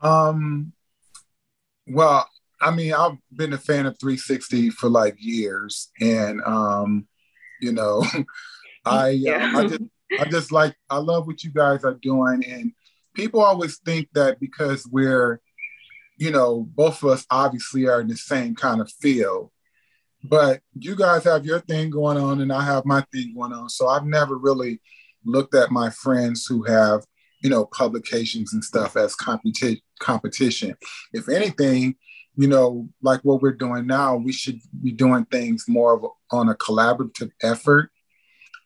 Um, 0.00 0.72
well, 1.86 2.28
I 2.60 2.70
mean, 2.70 2.92
I've 2.92 3.18
been 3.34 3.52
a 3.52 3.58
fan 3.58 3.86
of 3.86 3.98
360 3.98 4.70
for 4.70 4.88
like 4.88 5.16
years, 5.18 5.90
and 6.00 6.40
um, 6.42 7.06
you 7.60 7.72
know, 7.72 8.04
I 8.84 9.10
yeah. 9.10 9.52
uh, 9.54 9.60
I 9.60 9.66
just 9.66 9.82
I 10.18 10.24
just 10.24 10.52
like 10.52 10.74
I 10.88 10.98
love 10.98 11.26
what 11.26 11.42
you 11.44 11.50
guys 11.50 11.84
are 11.84 11.94
doing, 11.94 12.44
and 12.46 12.72
people 13.14 13.40
always 13.42 13.78
think 13.78 14.08
that 14.14 14.40
because 14.40 14.86
we're, 14.90 15.40
you 16.16 16.30
know, 16.30 16.66
both 16.74 17.02
of 17.02 17.10
us 17.10 17.26
obviously 17.30 17.86
are 17.86 18.00
in 18.00 18.08
the 18.08 18.16
same 18.16 18.54
kind 18.54 18.80
of 18.80 18.90
field, 19.00 19.50
but 20.24 20.60
you 20.74 20.96
guys 20.96 21.24
have 21.24 21.44
your 21.44 21.60
thing 21.60 21.90
going 21.90 22.16
on, 22.16 22.40
and 22.40 22.52
I 22.52 22.62
have 22.62 22.84
my 22.84 23.04
thing 23.12 23.34
going 23.34 23.52
on. 23.52 23.68
So 23.68 23.88
I've 23.88 24.06
never 24.06 24.36
really 24.36 24.80
looked 25.24 25.54
at 25.54 25.70
my 25.70 25.90
friends 25.90 26.46
who 26.46 26.62
have, 26.64 27.04
you 27.42 27.50
know, 27.50 27.66
publications 27.66 28.52
and 28.52 28.64
stuff 28.64 28.96
as 28.96 29.14
competi- 29.16 29.82
competition. 30.00 30.74
If 31.12 31.28
anything, 31.28 31.96
you 32.36 32.46
know, 32.46 32.88
like 33.02 33.20
what 33.22 33.42
we're 33.42 33.52
doing 33.52 33.86
now, 33.86 34.16
we 34.16 34.32
should 34.32 34.60
be 34.82 34.92
doing 34.92 35.24
things 35.26 35.64
more 35.68 35.94
of 35.94 36.06
on 36.30 36.48
a 36.48 36.54
collaborative 36.54 37.30
effort 37.42 37.90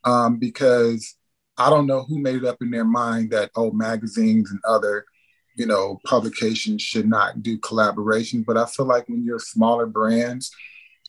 um, 0.05 0.39
because 0.39 1.17
I 1.59 1.71
don't 1.71 1.87
know 1.87 2.03
who 2.03 2.19
made 2.19 2.37
it 2.37 2.45
up 2.45 2.59
in 2.61 2.71
their 2.71 2.85
mind 2.85 3.31
that 3.31 3.51
oh 3.57 3.71
magazines 3.71 4.51
and 4.51 4.61
other 4.67 5.05
you 5.55 5.67
know, 5.67 6.01
publications 6.07 6.83
should 6.83 7.07
not 7.07 7.43
do 7.43 7.59
collaboration. 7.59 8.43
But 8.47 8.57
I 8.57 8.67
feel 8.67 8.87
like 8.87 9.09
when 9.09 9.25
you're 9.25 9.39
smaller 9.39 9.87
brands, 9.87 10.51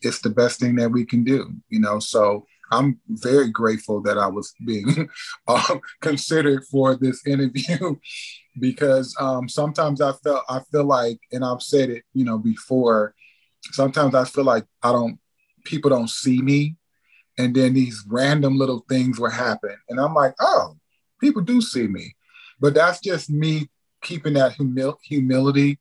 it's 0.02 0.20
the 0.20 0.30
best 0.30 0.60
thing 0.60 0.76
that 0.76 0.90
we 0.90 1.04
can 1.04 1.24
do, 1.24 1.52
you 1.68 1.80
know. 1.80 1.98
So 1.98 2.46
I'm 2.70 3.00
very 3.08 3.50
grateful 3.50 4.02
that 4.02 4.18
I 4.18 4.26
was 4.26 4.54
being 4.64 5.08
uh, 5.48 5.76
considered 6.00 6.64
for 6.66 6.96
this 6.96 7.26
interview 7.26 7.96
because 8.60 9.14
um, 9.18 9.48
sometimes 9.48 10.00
I 10.00 10.12
felt 10.12 10.44
I 10.48 10.60
feel 10.70 10.84
like, 10.84 11.20
and 11.32 11.44
I've 11.44 11.62
said 11.62 11.90
it, 11.90 12.04
you 12.12 12.24
know, 12.24 12.38
before. 12.38 13.14
Sometimes 13.72 14.14
I 14.14 14.24
feel 14.24 14.44
like 14.44 14.66
I 14.82 14.92
don't, 14.92 15.18
people 15.64 15.88
don't 15.88 16.10
see 16.10 16.42
me, 16.42 16.76
and 17.38 17.54
then 17.54 17.74
these 17.74 18.04
random 18.08 18.56
little 18.56 18.84
things 18.88 19.18
will 19.18 19.30
happen, 19.30 19.76
and 19.88 20.00
I'm 20.00 20.14
like, 20.14 20.34
oh, 20.40 20.76
people 21.20 21.42
do 21.42 21.60
see 21.60 21.86
me, 21.86 22.14
but 22.60 22.74
that's 22.74 23.00
just 23.00 23.30
me 23.30 23.68
keeping 24.02 24.34
that 24.34 24.52
humil- 24.52 24.98
humility, 25.02 25.78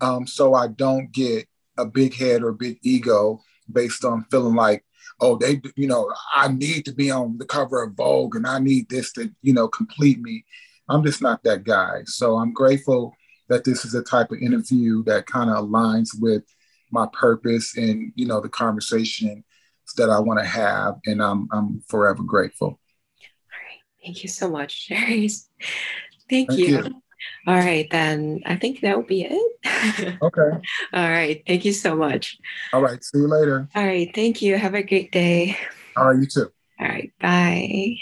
um, 0.00 0.26
so 0.26 0.54
I 0.54 0.68
don't 0.68 1.12
get 1.12 1.46
a 1.78 1.84
big 1.84 2.14
head 2.14 2.42
or 2.42 2.52
big 2.52 2.78
ego 2.82 3.40
based 3.70 4.04
on 4.04 4.26
feeling 4.30 4.54
like 4.54 4.84
oh, 5.20 5.36
they, 5.36 5.60
you 5.76 5.86
know, 5.86 6.12
I 6.32 6.48
need 6.48 6.84
to 6.86 6.92
be 6.92 7.10
on 7.10 7.38
the 7.38 7.46
cover 7.46 7.82
of 7.82 7.94
Vogue 7.94 8.36
and 8.36 8.46
I 8.46 8.58
need 8.58 8.88
this 8.88 9.12
to, 9.12 9.30
you 9.42 9.52
know, 9.52 9.68
complete 9.68 10.20
me. 10.20 10.44
I'm 10.88 11.04
just 11.04 11.22
not 11.22 11.42
that 11.44 11.64
guy. 11.64 12.02
So 12.04 12.36
I'm 12.36 12.52
grateful 12.52 13.14
that 13.48 13.64
this 13.64 13.84
is 13.84 13.94
a 13.94 14.02
type 14.02 14.30
of 14.32 14.38
interview 14.38 15.02
that 15.04 15.26
kind 15.26 15.50
of 15.50 15.64
aligns 15.64 16.10
with 16.18 16.44
my 16.90 17.06
purpose 17.12 17.76
and, 17.76 18.12
you 18.14 18.26
know, 18.26 18.40
the 18.40 18.48
conversation 18.48 19.44
that 19.96 20.10
I 20.10 20.18
want 20.18 20.40
to 20.40 20.46
have. 20.46 20.96
And 21.06 21.22
I'm, 21.22 21.48
I'm 21.52 21.82
forever 21.88 22.22
grateful. 22.22 22.68
All 22.68 22.78
right. 23.50 23.80
Thank 24.04 24.22
you 24.22 24.28
so 24.28 24.50
much, 24.50 24.86
Sherry. 24.86 25.28
Thank, 26.30 26.48
Thank 26.48 26.58
you. 26.60 26.82
you. 26.82 27.02
All 27.46 27.54
right, 27.54 27.88
then 27.90 28.42
I 28.44 28.56
think 28.56 28.80
that 28.80 28.96
will 28.96 29.04
be 29.04 29.26
it. 29.28 30.18
okay. 30.22 30.58
All 30.92 31.08
right. 31.10 31.42
Thank 31.46 31.64
you 31.64 31.72
so 31.72 31.96
much. 31.96 32.38
All 32.72 32.82
right. 32.82 33.02
See 33.02 33.18
you 33.18 33.28
later. 33.28 33.68
All 33.74 33.84
right. 33.84 34.10
Thank 34.14 34.42
you. 34.42 34.56
Have 34.56 34.74
a 34.74 34.82
great 34.82 35.12
day. 35.12 35.56
All 35.96 36.06
right. 36.06 36.18
You 36.18 36.26
too. 36.26 36.50
All 36.80 36.88
right. 36.88 37.12
Bye. 37.20 37.96